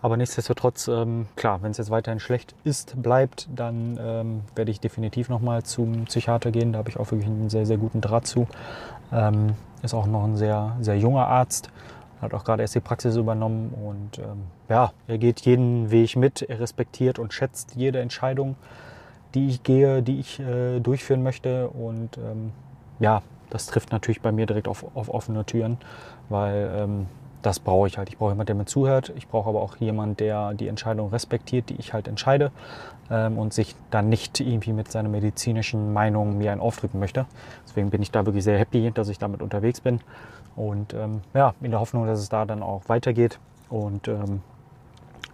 Aber 0.00 0.16
nichtsdestotrotz, 0.16 0.88
ähm, 0.88 1.26
klar, 1.36 1.62
wenn 1.62 1.70
es 1.70 1.78
jetzt 1.78 1.90
weiterhin 1.90 2.18
schlecht 2.18 2.54
ist, 2.64 3.00
bleibt, 3.00 3.48
dann 3.54 3.98
ähm, 4.02 4.40
werde 4.56 4.70
ich 4.70 4.80
definitiv 4.80 5.28
nochmal 5.28 5.62
zum 5.62 6.06
Psychiater 6.06 6.50
gehen. 6.50 6.72
Da 6.72 6.78
habe 6.78 6.90
ich 6.90 6.98
auch 6.98 7.10
wirklich 7.10 7.28
einen 7.28 7.50
sehr, 7.50 7.66
sehr 7.66 7.76
guten 7.76 8.00
Draht 8.00 8.26
zu. 8.26 8.48
Ähm, 9.12 9.54
ist 9.82 9.94
auch 9.94 10.06
noch 10.06 10.24
ein 10.24 10.36
sehr, 10.36 10.76
sehr 10.80 10.98
junger 10.98 11.26
Arzt. 11.28 11.70
Hat 12.20 12.34
auch 12.34 12.44
gerade 12.44 12.62
erst 12.62 12.74
die 12.74 12.80
Praxis 12.80 13.16
übernommen 13.16 13.74
und 13.74 14.18
ähm, 14.18 14.44
ja, 14.68 14.92
er 15.06 15.18
geht 15.18 15.40
jeden 15.40 15.90
Weg 15.90 16.16
mit. 16.16 16.42
Er 16.42 16.60
respektiert 16.60 17.18
und 17.18 17.32
schätzt 17.32 17.74
jede 17.74 18.00
Entscheidung 18.00 18.56
die 19.34 19.48
ich 19.48 19.62
gehe, 19.62 20.02
die 20.02 20.20
ich 20.20 20.40
äh, 20.40 20.80
durchführen 20.80 21.22
möchte. 21.22 21.68
Und 21.68 22.18
ähm, 22.18 22.52
ja, 23.00 23.22
das 23.50 23.66
trifft 23.66 23.92
natürlich 23.92 24.20
bei 24.20 24.32
mir 24.32 24.46
direkt 24.46 24.68
auf, 24.68 24.84
auf 24.94 25.08
offene 25.08 25.44
Türen, 25.44 25.78
weil 26.28 26.70
ähm, 26.76 27.06
das 27.42 27.58
brauche 27.58 27.88
ich 27.88 27.98
halt. 27.98 28.08
Ich 28.08 28.18
brauche 28.18 28.30
jemanden, 28.30 28.46
der 28.46 28.54
mir 28.54 28.64
zuhört. 28.64 29.12
Ich 29.16 29.28
brauche 29.28 29.48
aber 29.48 29.60
auch 29.60 29.76
jemanden, 29.76 30.16
der 30.16 30.54
die 30.54 30.68
Entscheidung 30.68 31.10
respektiert, 31.10 31.68
die 31.68 31.74
ich 31.74 31.92
halt 31.92 32.08
entscheide 32.08 32.52
ähm, 33.10 33.38
und 33.38 33.52
sich 33.52 33.74
dann 33.90 34.08
nicht 34.08 34.40
irgendwie 34.40 34.72
mit 34.72 34.90
seiner 34.90 35.08
medizinischen 35.08 35.92
Meinung 35.92 36.38
mir 36.38 36.52
einen 36.52 36.60
aufdrücken 36.60 37.00
möchte. 37.00 37.26
Deswegen 37.66 37.90
bin 37.90 38.00
ich 38.00 38.10
da 38.10 38.24
wirklich 38.26 38.44
sehr 38.44 38.58
happy, 38.58 38.90
dass 38.92 39.08
ich 39.08 39.18
damit 39.18 39.42
unterwegs 39.42 39.80
bin 39.80 40.00
und 40.56 40.94
ähm, 40.94 41.22
ja, 41.34 41.54
in 41.60 41.70
der 41.70 41.80
Hoffnung, 41.80 42.06
dass 42.06 42.20
es 42.20 42.28
da 42.28 42.44
dann 42.44 42.62
auch 42.62 42.82
weitergeht 42.88 43.38
und 43.68 44.08
ähm, 44.08 44.42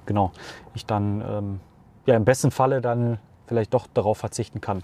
genau, 0.06 0.32
ich 0.74 0.86
dann 0.86 1.22
ähm, 1.28 1.60
ja 2.06 2.16
im 2.16 2.24
besten 2.24 2.50
Falle 2.50 2.80
dann 2.80 3.18
vielleicht 3.46 3.74
doch 3.74 3.86
darauf 3.92 4.18
verzichten 4.18 4.60
kann. 4.60 4.82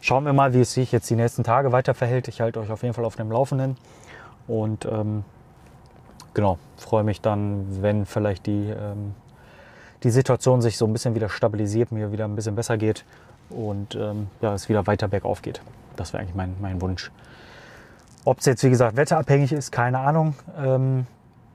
Schauen 0.00 0.24
wir 0.24 0.32
mal, 0.32 0.52
wie 0.52 0.60
es 0.60 0.74
sich 0.74 0.90
jetzt 0.92 1.08
die 1.10 1.16
nächsten 1.16 1.44
Tage 1.44 1.70
weiter 1.70 1.94
verhält. 1.94 2.28
Ich 2.28 2.40
halte 2.40 2.60
euch 2.60 2.70
auf 2.70 2.82
jeden 2.82 2.94
Fall 2.94 3.04
auf 3.04 3.16
dem 3.16 3.30
Laufenden 3.30 3.76
und 4.48 4.84
ähm, 4.84 5.24
genau, 6.34 6.58
freue 6.76 7.04
mich 7.04 7.20
dann, 7.20 7.82
wenn 7.82 8.06
vielleicht 8.06 8.46
die, 8.46 8.70
ähm, 8.70 9.14
die 10.02 10.10
Situation 10.10 10.62
sich 10.62 10.76
so 10.76 10.86
ein 10.86 10.92
bisschen 10.92 11.14
wieder 11.14 11.28
stabilisiert, 11.28 11.92
mir 11.92 12.12
wieder 12.12 12.24
ein 12.24 12.34
bisschen 12.34 12.54
besser 12.54 12.76
geht 12.76 13.04
und 13.50 13.94
ähm, 13.94 14.28
ja, 14.40 14.54
es 14.54 14.68
wieder 14.68 14.86
weiter 14.86 15.08
bergauf 15.08 15.42
geht. 15.42 15.60
Das 15.96 16.12
wäre 16.12 16.22
eigentlich 16.22 16.34
mein, 16.34 16.54
mein 16.60 16.80
Wunsch. 16.80 17.10
Ob 18.24 18.38
es 18.38 18.46
jetzt, 18.46 18.62
wie 18.62 18.70
gesagt, 18.70 18.96
wetterabhängig 18.96 19.52
ist, 19.52 19.72
keine 19.72 19.98
Ahnung. 19.98 20.34
Ähm, 20.56 21.06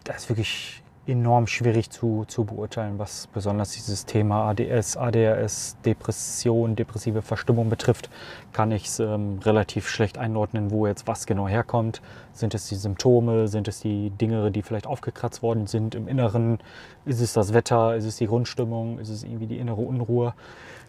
das 0.04 0.24
ist 0.24 0.30
wirklich 0.30 0.84
enorm 1.08 1.48
schwierig 1.48 1.90
zu, 1.90 2.26
zu 2.28 2.44
beurteilen, 2.44 3.00
was 3.00 3.28
besonders 3.28 3.72
dieses 3.72 4.06
Thema 4.06 4.50
ADS, 4.50 4.98
ADHS, 4.98 5.78
Depression, 5.86 6.76
depressive 6.76 7.22
Verstimmung 7.22 7.70
betrifft, 7.70 8.10
kann 8.54 8.72
ich 8.72 8.86
es 8.86 9.00
ähm, 9.00 9.40
relativ 9.44 9.88
schlecht 9.88 10.18
einordnen, 10.18 10.72
wo 10.72 10.88
jetzt 10.88 11.08
was 11.08 11.26
genau 11.26 11.48
herkommt. 11.48 12.02
Sind 12.34 12.54
es 12.54 12.68
die 12.68 12.76
Symptome, 12.76 13.48
sind 13.48 13.68
es 13.68 13.80
die 13.80 14.10
Dinge, 14.12 14.52
die 14.52 14.62
vielleicht 14.62 14.88
aufgekratzt 14.88 15.42
worden 15.42 15.68
sind 15.68 15.96
im 15.96 16.08
Inneren? 16.08 16.60
Ist 17.06 17.22
es 17.22 17.34
das 17.34 17.54
Wetter, 17.54 17.96
ist 17.96 18.06
es 18.06 18.18
die 18.18 18.28
Grundstimmung, 18.28 19.00
ist 19.00 19.10
es 19.10 19.24
irgendwie 19.24 19.48
die 19.48 19.58
innere 19.58 19.82
Unruhe? 19.82 20.34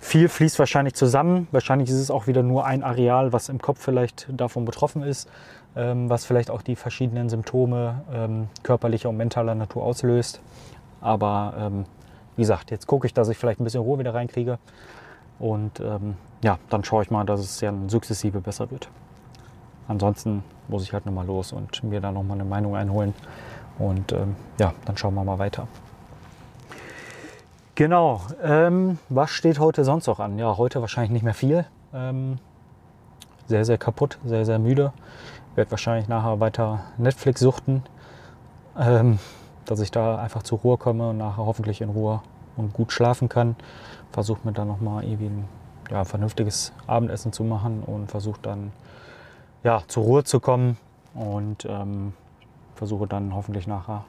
Viel 0.01 0.29
fließt 0.29 0.59
wahrscheinlich 0.59 0.95
zusammen. 0.95 1.49
Wahrscheinlich 1.51 1.89
ist 1.89 1.97
es 1.97 2.11
auch 2.11 2.27
wieder 2.27 2.43
nur 2.43 2.65
ein 2.65 2.85
Areal, 2.85 3.33
was 3.33 3.49
im 3.49 3.61
Kopf 3.61 3.83
vielleicht 3.83 4.29
davon 4.31 4.65
betroffen 4.65 5.03
ist 5.03 5.29
was 5.79 6.25
vielleicht 6.25 6.51
auch 6.51 6.63
die 6.63 6.75
verschiedenen 6.75 7.29
Symptome 7.29 8.03
ähm, 8.13 8.49
körperlicher 8.63 9.09
und 9.09 9.17
mentaler 9.17 9.55
Natur 9.55 9.85
auslöst. 9.85 10.41
Aber 11.01 11.55
ähm, 11.57 11.85
wie 12.37 12.43
gesagt, 12.43 12.71
jetzt 12.71 12.87
gucke 12.87 13.07
ich, 13.07 13.15
dass 13.15 13.29
ich 13.29 13.39
vielleicht 13.39 13.61
ein 13.61 13.65
bisschen 13.65 13.83
Ruhe 13.83 13.99
wieder 13.99 14.13
reinkriege. 14.13 14.59
Und 15.39 15.79
ähm, 15.79 16.17
ja, 16.43 16.59
dann 16.69 16.83
schaue 16.83 17.05
ich 17.05 17.11
mal, 17.11 17.25
dass 17.25 17.41
es 17.41 17.61
ja 17.61 17.73
sukzessive 17.87 18.41
besser 18.41 18.71
wird. 18.71 18.89
Ansonsten 19.87 20.43
muss 20.67 20.83
ich 20.83 20.93
halt 20.93 21.07
nochmal 21.07 21.27
los 21.27 21.53
und 21.53 21.83
mir 21.85 22.01
da 22.01 22.11
nochmal 22.11 22.37
eine 22.39 22.49
Meinung 22.49 22.75
einholen. 22.75 23.15
Und 23.79 24.13
ähm, 24.13 24.35
ja, 24.59 24.75
dann 24.85 24.97
schauen 24.97 25.15
wir 25.15 25.23
mal 25.23 25.39
weiter. 25.39 25.69
Genau, 27.77 28.23
ähm, 28.43 28.99
was 29.09 29.31
steht 29.31 29.61
heute 29.61 29.85
sonst 29.85 30.09
noch 30.09 30.19
an? 30.19 30.37
Ja, 30.39 30.57
heute 30.57 30.81
wahrscheinlich 30.81 31.13
nicht 31.13 31.23
mehr 31.23 31.35
viel. 31.35 31.65
Ähm, 31.95 32.39
sehr, 33.47 33.65
sehr 33.65 33.79
kaputt, 33.79 34.19
sehr, 34.25 34.45
sehr 34.45 34.59
müde 34.59 34.93
werde 35.59 35.73
wahrscheinlich 35.73 36.09
nachher 36.09 36.39
weiter 36.39 36.85
Netflix 36.99 37.41
suchten, 37.41 37.83
ähm, 38.79 39.19
dass 39.65 39.81
ich 39.81 39.91
da 39.91 40.17
einfach 40.17 40.45
zur 40.45 40.61
Ruhe 40.61 40.79
komme 40.79 41.11
und 41.11 41.19
nachher 41.19 41.45
hoffentlich 41.45 41.81
in 41.81 41.91
Ruhe 41.91 42.23
und 42.57 42.73
gut 42.73 42.93
schlafen 42.93 43.29
kann. 43.29 43.57
Versuche 44.13 44.39
mir 44.45 44.53
dann 44.53 44.69
nochmal 44.69 45.03
irgendwie 45.03 45.27
ein 45.27 45.49
ja, 45.91 46.05
vernünftiges 46.05 46.73
Abendessen 46.87 47.33
zu 47.33 47.43
machen 47.43 47.83
und 47.83 48.09
versuche 48.09 48.39
dann 48.41 48.73
ja, 49.65 49.83
zur 49.89 50.05
Ruhe 50.05 50.23
zu 50.23 50.39
kommen 50.39 50.77
und 51.13 51.67
ähm, 51.69 52.13
versuche 52.77 53.09
dann 53.09 53.35
hoffentlich 53.35 53.67
nachher 53.67 54.05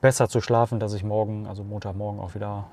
besser 0.00 0.30
zu 0.30 0.40
schlafen, 0.40 0.80
dass 0.80 0.94
ich 0.94 1.04
morgen, 1.04 1.46
also 1.46 1.62
Montagmorgen 1.62 2.20
auch 2.20 2.34
wieder 2.34 2.64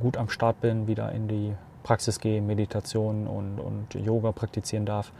gut 0.00 0.16
am 0.16 0.28
Start 0.30 0.60
bin, 0.60 0.88
wieder 0.88 1.12
in 1.12 1.28
die 1.28 1.54
Praxis 1.84 2.18
gehe, 2.18 2.42
Meditation 2.42 3.28
und, 3.28 3.60
und 3.60 3.94
Yoga 3.94 4.32
praktizieren 4.32 4.84
darf, 4.84 5.12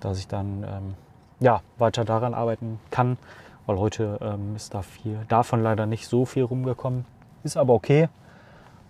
dass 0.00 0.18
ich 0.18 0.28
dann 0.28 0.64
ähm, 0.68 0.94
ja, 1.40 1.62
weiter 1.78 2.04
daran 2.04 2.34
arbeiten 2.34 2.78
kann, 2.90 3.18
weil 3.66 3.78
heute 3.78 4.18
ähm, 4.20 4.56
ist 4.56 4.74
da 4.74 4.82
viel, 4.82 5.18
davon 5.28 5.62
leider 5.62 5.86
nicht 5.86 6.08
so 6.08 6.24
viel 6.24 6.44
rumgekommen. 6.44 7.04
Ist 7.42 7.56
aber 7.56 7.74
okay. 7.74 8.08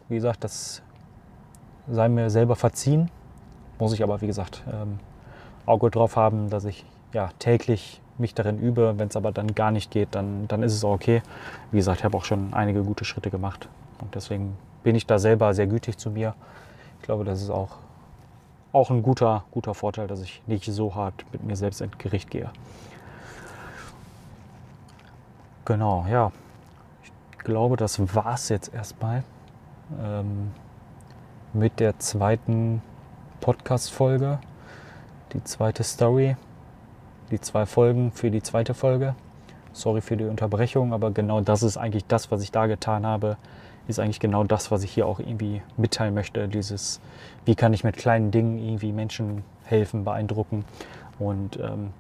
Wie 0.08 0.16
gesagt, 0.16 0.44
das 0.44 0.82
sei 1.88 2.08
mir 2.08 2.30
selber 2.30 2.56
verziehen. 2.56 3.10
Muss 3.78 3.92
ich 3.92 4.02
aber, 4.02 4.20
wie 4.20 4.26
gesagt, 4.26 4.62
ähm, 4.72 4.98
Auge 5.66 5.90
drauf 5.90 6.16
haben, 6.16 6.50
dass 6.50 6.64
ich 6.64 6.84
ja, 7.12 7.30
täglich 7.38 8.00
mich 8.18 8.34
darin 8.34 8.58
übe. 8.58 8.94
Wenn 8.96 9.08
es 9.08 9.16
aber 9.16 9.32
dann 9.32 9.54
gar 9.54 9.70
nicht 9.70 9.90
geht, 9.90 10.14
dann, 10.14 10.46
dann 10.48 10.62
ist 10.62 10.74
es 10.74 10.84
auch 10.84 10.92
okay. 10.92 11.22
Wie 11.70 11.78
gesagt, 11.78 12.00
ich 12.00 12.04
habe 12.04 12.16
auch 12.16 12.24
schon 12.24 12.54
einige 12.54 12.82
gute 12.82 13.04
Schritte 13.04 13.30
gemacht. 13.30 13.68
Und 14.00 14.14
deswegen 14.14 14.56
bin 14.82 14.94
ich 14.94 15.06
da 15.06 15.18
selber 15.18 15.54
sehr 15.54 15.66
gütig 15.66 15.98
zu 15.98 16.10
mir. 16.10 16.34
Ich 17.00 17.06
glaube, 17.06 17.24
das 17.24 17.42
ist 17.42 17.50
auch 17.50 17.78
auch 18.74 18.90
ein 18.90 19.02
guter, 19.02 19.44
guter 19.50 19.74
Vorteil, 19.74 20.06
dass 20.06 20.20
ich 20.20 20.42
nicht 20.46 20.64
so 20.64 20.94
hart 20.94 21.24
mit 21.32 21.44
mir 21.44 21.56
selbst 21.56 21.80
ins 21.80 21.96
Gericht 21.98 22.30
gehe. 22.30 22.50
Genau, 25.64 26.06
ja. 26.10 26.32
Ich 27.02 27.38
glaube, 27.38 27.76
das 27.76 28.14
war 28.14 28.34
es 28.34 28.48
jetzt 28.48 28.74
erstmal 28.74 29.22
ähm, 30.02 30.50
mit 31.52 31.80
der 31.80 31.98
zweiten 31.98 32.82
Podcast-Folge. 33.40 34.38
Die 35.32 35.44
zweite 35.44 35.84
Story. 35.84 36.36
Die 37.30 37.40
zwei 37.40 37.66
Folgen 37.66 38.12
für 38.12 38.30
die 38.30 38.42
zweite 38.42 38.74
Folge. 38.74 39.14
Sorry 39.72 40.00
für 40.00 40.16
die 40.16 40.24
Unterbrechung, 40.24 40.92
aber 40.92 41.10
genau 41.10 41.40
das 41.40 41.62
ist 41.62 41.76
eigentlich 41.76 42.06
das, 42.06 42.30
was 42.30 42.42
ich 42.42 42.52
da 42.52 42.66
getan 42.66 43.06
habe 43.06 43.36
ist 43.86 43.98
eigentlich 43.98 44.20
genau 44.20 44.44
das, 44.44 44.70
was 44.70 44.82
ich 44.82 44.92
hier 44.92 45.06
auch 45.06 45.18
irgendwie 45.18 45.62
mitteilen 45.76 46.14
möchte. 46.14 46.48
Dieses, 46.48 47.00
wie 47.44 47.54
kann 47.54 47.72
ich 47.72 47.84
mit 47.84 47.96
kleinen 47.96 48.30
Dingen 48.30 48.58
irgendwie 48.58 48.92
Menschen 48.92 49.44
helfen, 49.64 50.04
beeindrucken 50.04 50.64
und 51.18 51.58
ähm, 51.58 51.92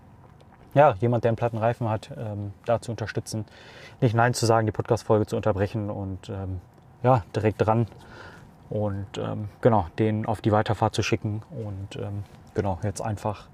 ja, 0.74 0.94
jemand, 1.00 1.24
der 1.24 1.30
einen 1.30 1.36
platten 1.36 1.58
Reifen 1.58 1.88
hat, 1.88 2.10
ähm, 2.16 2.52
da 2.64 2.80
zu 2.80 2.90
unterstützen. 2.90 3.44
Nicht 4.00 4.14
Nein 4.14 4.34
zu 4.34 4.44
sagen, 4.44 4.66
die 4.66 4.72
Podcast-Folge 4.72 5.26
zu 5.26 5.36
unterbrechen 5.36 5.88
und 5.88 6.28
ähm, 6.28 6.60
ja, 7.02 7.22
direkt 7.34 7.64
dran 7.64 7.86
und 8.70 9.06
ähm, 9.18 9.48
genau, 9.60 9.86
den 9.98 10.26
auf 10.26 10.40
die 10.40 10.52
Weiterfahrt 10.52 10.94
zu 10.94 11.02
schicken 11.02 11.42
und 11.50 11.96
ähm, 11.96 12.24
genau, 12.54 12.78
jetzt 12.82 13.00
einfach, 13.00 13.48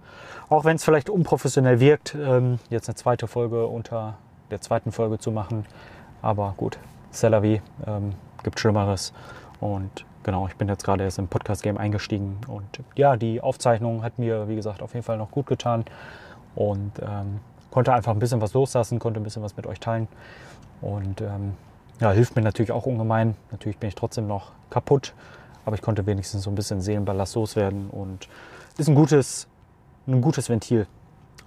auch 0.49 0.65
wenn 0.65 0.77
es 0.77 0.85
vielleicht 0.85 1.11
unprofessionell 1.11 1.81
wirkt, 1.81 2.15
ähm, 2.15 2.59
jetzt 2.71 2.89
eine 2.89 2.95
zweite 2.95 3.27
Folge 3.27 3.67
unter 3.67 4.17
der 4.51 4.61
zweiten 4.61 4.93
Folge 4.93 5.19
zu 5.19 5.31
machen. 5.31 5.67
Aber 6.23 6.55
gut, 6.57 6.79
Celavi 7.13 7.61
ähm, 7.87 8.13
gibt 8.43 8.61
Schlimmeres. 8.61 9.13
Und 9.61 10.05
genau, 10.23 10.47
ich 10.47 10.57
bin 10.57 10.69
jetzt 10.69 10.85
gerade 10.85 11.05
erst 11.05 11.19
im 11.19 11.29
Podcast-Game 11.29 11.79
eingestiegen. 11.79 12.39
Und 12.49 12.81
ja, 12.97 13.17
die 13.17 13.41
Aufzeichnung 13.41 14.03
hat 14.03 14.19
mir, 14.19 14.49
wie 14.49 14.57
gesagt, 14.57 14.83
auf 14.83 14.95
jeden 14.95 15.05
Fall 15.05 15.19
noch 15.19 15.31
gut 15.31 15.47
getan. 15.47 15.85
Und 16.55 16.93
ähm, 17.01 17.41
konnte 17.71 17.93
einfach 17.93 18.13
ein 18.13 18.19
bisschen 18.19 18.41
was 18.41 18.55
loslassen, 18.55 18.99
konnte 18.99 19.21
ein 19.21 19.25
bisschen 19.25 19.43
was 19.43 19.57
mit 19.57 19.67
euch 19.67 19.81
teilen. 19.81 20.09
Und 20.81 21.21
ähm, 21.21 21.55
ja, 22.01 22.13
hilft 22.13 22.37
mir 22.37 22.43
natürlich 22.43 22.73
auch 22.73 22.87
ungemein. 22.87 23.37
Natürlich 23.51 23.79
bin 23.79 23.89
ich 23.89 23.95
trotzdem 23.95 24.27
noch 24.27 24.53
kaputt, 24.71 25.15
aber 25.65 25.77
ich 25.77 25.83
konnte 25.83 26.07
wenigstens 26.07 26.43
so 26.43 26.51
ein 26.51 26.55
bisschen 26.55 26.81
Seelenballast 26.81 27.37
loswerden 27.37 27.91
und 27.91 28.29
ist 28.79 28.89
ein 28.89 28.95
gutes, 28.95 29.47
ein 30.07 30.21
gutes 30.23 30.49
Ventil. 30.49 30.87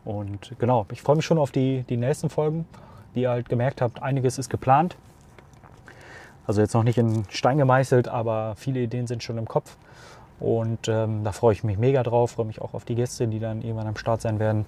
Und 0.05 0.53
genau, 0.59 0.86
ich 0.91 1.01
freue 1.01 1.16
mich 1.16 1.26
schon 1.26 1.38
auf 1.38 1.51
die, 1.51 1.84
die 1.84 1.97
nächsten 1.97 2.30
Folgen. 2.30 2.66
Wie 3.14 3.22
ihr 3.22 3.30
halt 3.30 3.49
gemerkt 3.49 3.82
habt, 3.82 4.01
einiges 4.01 4.38
ist 4.38 4.49
geplant. 4.49 4.95
Also 6.45 6.61
jetzt 6.61 6.73
noch 6.73 6.83
nicht 6.83 6.97
in 6.97 7.23
Stein 7.29 7.57
gemeißelt, 7.57 8.07
aber 8.07 8.55
viele 8.57 8.81
Ideen 8.81 9.07
sind 9.07 9.23
schon 9.23 9.37
im 9.37 9.47
Kopf. 9.47 9.77
Und 10.39 10.87
ähm, 10.87 11.23
da 11.23 11.31
freue 11.31 11.53
ich 11.53 11.63
mich 11.63 11.77
mega 11.77 12.03
drauf, 12.03 12.31
freue 12.31 12.45
mich 12.45 12.61
auch 12.61 12.73
auf 12.73 12.83
die 12.83 12.95
Gäste, 12.95 13.27
die 13.27 13.39
dann 13.39 13.61
irgendwann 13.61 13.87
am 13.87 13.95
Start 13.95 14.21
sein 14.21 14.39
werden. 14.39 14.65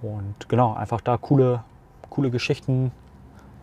Und 0.00 0.48
genau, 0.48 0.74
einfach 0.74 1.00
da 1.00 1.16
coole, 1.16 1.64
coole 2.08 2.30
Geschichten 2.30 2.92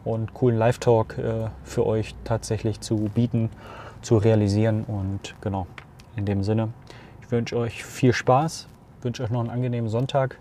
und 0.03 0.33
coolen 0.33 0.57
Live-Talk 0.57 1.17
äh, 1.17 1.47
für 1.63 1.85
euch 1.85 2.13
tatsächlich 2.25 2.81
zu 2.81 3.09
bieten, 3.13 3.49
zu 4.01 4.17
realisieren. 4.17 4.83
Und 4.83 5.35
genau, 5.39 5.67
in 6.15 6.25
dem 6.25 6.43
Sinne, 6.43 6.69
ich 7.21 7.31
wünsche 7.31 7.57
euch 7.57 7.85
viel 7.85 8.11
Spaß, 8.11 8.67
wünsche 9.01 9.23
euch 9.23 9.29
noch 9.29 9.39
einen 9.39 9.49
angenehmen 9.49 9.89
Sonntag, 9.89 10.37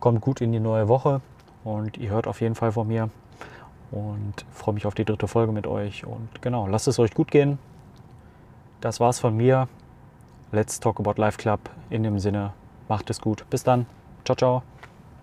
kommt 0.00 0.22
gut 0.22 0.40
in 0.40 0.52
die 0.52 0.60
neue 0.60 0.88
Woche 0.88 1.20
und 1.64 1.98
ihr 1.98 2.10
hört 2.10 2.26
auf 2.26 2.40
jeden 2.40 2.54
Fall 2.54 2.72
von 2.72 2.88
mir 2.88 3.10
und 3.90 4.44
freue 4.50 4.74
mich 4.74 4.86
auf 4.86 4.94
die 4.94 5.04
dritte 5.04 5.28
Folge 5.28 5.52
mit 5.52 5.66
euch. 5.66 6.04
Und 6.04 6.42
genau, 6.42 6.66
lasst 6.66 6.88
es 6.88 6.98
euch 6.98 7.14
gut 7.14 7.30
gehen. 7.30 7.58
Das 8.80 9.00
war's 9.00 9.18
von 9.18 9.36
mir. 9.36 9.68
Let's 10.52 10.80
Talk 10.80 11.00
About 11.00 11.20
Life 11.20 11.38
Club. 11.38 11.60
In 11.90 12.02
dem 12.02 12.18
Sinne, 12.18 12.52
macht 12.88 13.10
es 13.10 13.20
gut. 13.20 13.44
Bis 13.50 13.64
dann. 13.64 13.86
Ciao, 14.24 14.36
ciao. 14.36 14.62